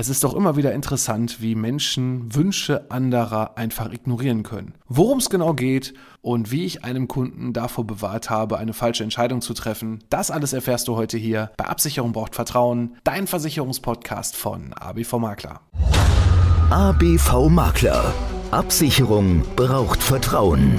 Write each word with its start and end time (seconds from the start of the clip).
Es 0.00 0.08
ist 0.08 0.22
doch 0.22 0.34
immer 0.34 0.54
wieder 0.54 0.74
interessant, 0.74 1.42
wie 1.42 1.56
Menschen 1.56 2.32
Wünsche 2.32 2.88
anderer 2.88 3.58
einfach 3.58 3.92
ignorieren 3.92 4.44
können. 4.44 4.74
Worum 4.86 5.18
es 5.18 5.28
genau 5.28 5.54
geht 5.54 5.92
und 6.22 6.52
wie 6.52 6.64
ich 6.64 6.84
einem 6.84 7.08
Kunden 7.08 7.52
davor 7.52 7.84
bewahrt 7.84 8.30
habe, 8.30 8.58
eine 8.58 8.74
falsche 8.74 9.02
Entscheidung 9.02 9.40
zu 9.40 9.54
treffen, 9.54 10.04
das 10.08 10.30
alles 10.30 10.52
erfährst 10.52 10.86
du 10.86 10.94
heute 10.94 11.18
hier 11.18 11.50
bei 11.56 11.64
Absicherung 11.64 12.12
braucht 12.12 12.36
Vertrauen, 12.36 12.94
dein 13.02 13.26
Versicherungspodcast 13.26 14.36
von 14.36 14.72
ABV 14.72 15.14
Makler. 15.14 15.62
ABV 16.70 17.48
Makler. 17.48 18.14
Absicherung 18.52 19.42
braucht 19.56 20.00
Vertrauen. 20.00 20.78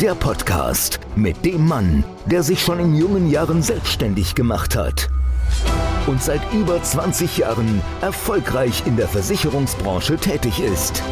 Der 0.00 0.14
Podcast 0.14 1.00
mit 1.16 1.44
dem 1.44 1.66
Mann, 1.66 2.04
der 2.26 2.44
sich 2.44 2.62
schon 2.62 2.78
in 2.78 2.94
jungen 2.94 3.28
Jahren 3.28 3.60
selbstständig 3.60 4.36
gemacht 4.36 4.76
hat 4.76 5.10
und 6.06 6.22
seit 6.22 6.40
über 6.52 6.82
20 6.82 7.38
Jahren 7.38 7.82
erfolgreich 8.00 8.82
in 8.86 8.96
der 8.96 9.08
Versicherungsbranche 9.08 10.16
tätig 10.16 10.60
ist. 10.60 11.02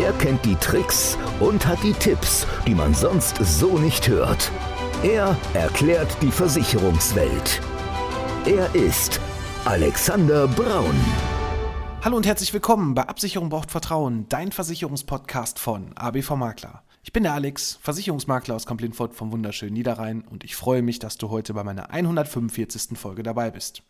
Er 0.00 0.12
kennt 0.12 0.44
die 0.44 0.56
Tricks 0.56 1.16
und 1.40 1.66
hat 1.66 1.82
die 1.82 1.92
Tipps, 1.92 2.46
die 2.66 2.74
man 2.74 2.94
sonst 2.94 3.36
so 3.38 3.78
nicht 3.78 4.08
hört. 4.08 4.50
Er 5.02 5.36
erklärt 5.54 6.16
die 6.20 6.30
Versicherungswelt. 6.30 7.60
Er 8.44 8.74
ist 8.74 9.20
Alexander 9.64 10.46
Braun. 10.48 10.94
Hallo 12.04 12.16
und 12.16 12.26
herzlich 12.26 12.52
willkommen 12.52 12.94
bei 12.94 13.02
Absicherung 13.02 13.48
braucht 13.48 13.70
Vertrauen, 13.70 14.26
dein 14.28 14.52
Versicherungspodcast 14.52 15.58
von 15.58 15.90
ABV 15.96 16.36
Makler. 16.36 16.82
Ich 17.02 17.12
bin 17.12 17.22
der 17.22 17.34
Alex, 17.34 17.78
Versicherungsmakler 17.82 18.54
aus 18.54 18.66
Kamp-Lindfort 18.66 19.14
vom 19.14 19.32
wunderschönen 19.32 19.72
Niederrhein 19.72 20.22
und 20.22 20.44
ich 20.44 20.56
freue 20.56 20.82
mich, 20.82 20.98
dass 20.98 21.18
du 21.18 21.30
heute 21.30 21.54
bei 21.54 21.64
meiner 21.64 21.90
145. 21.90 22.98
Folge 22.98 23.22
dabei 23.22 23.50
bist. 23.50 23.82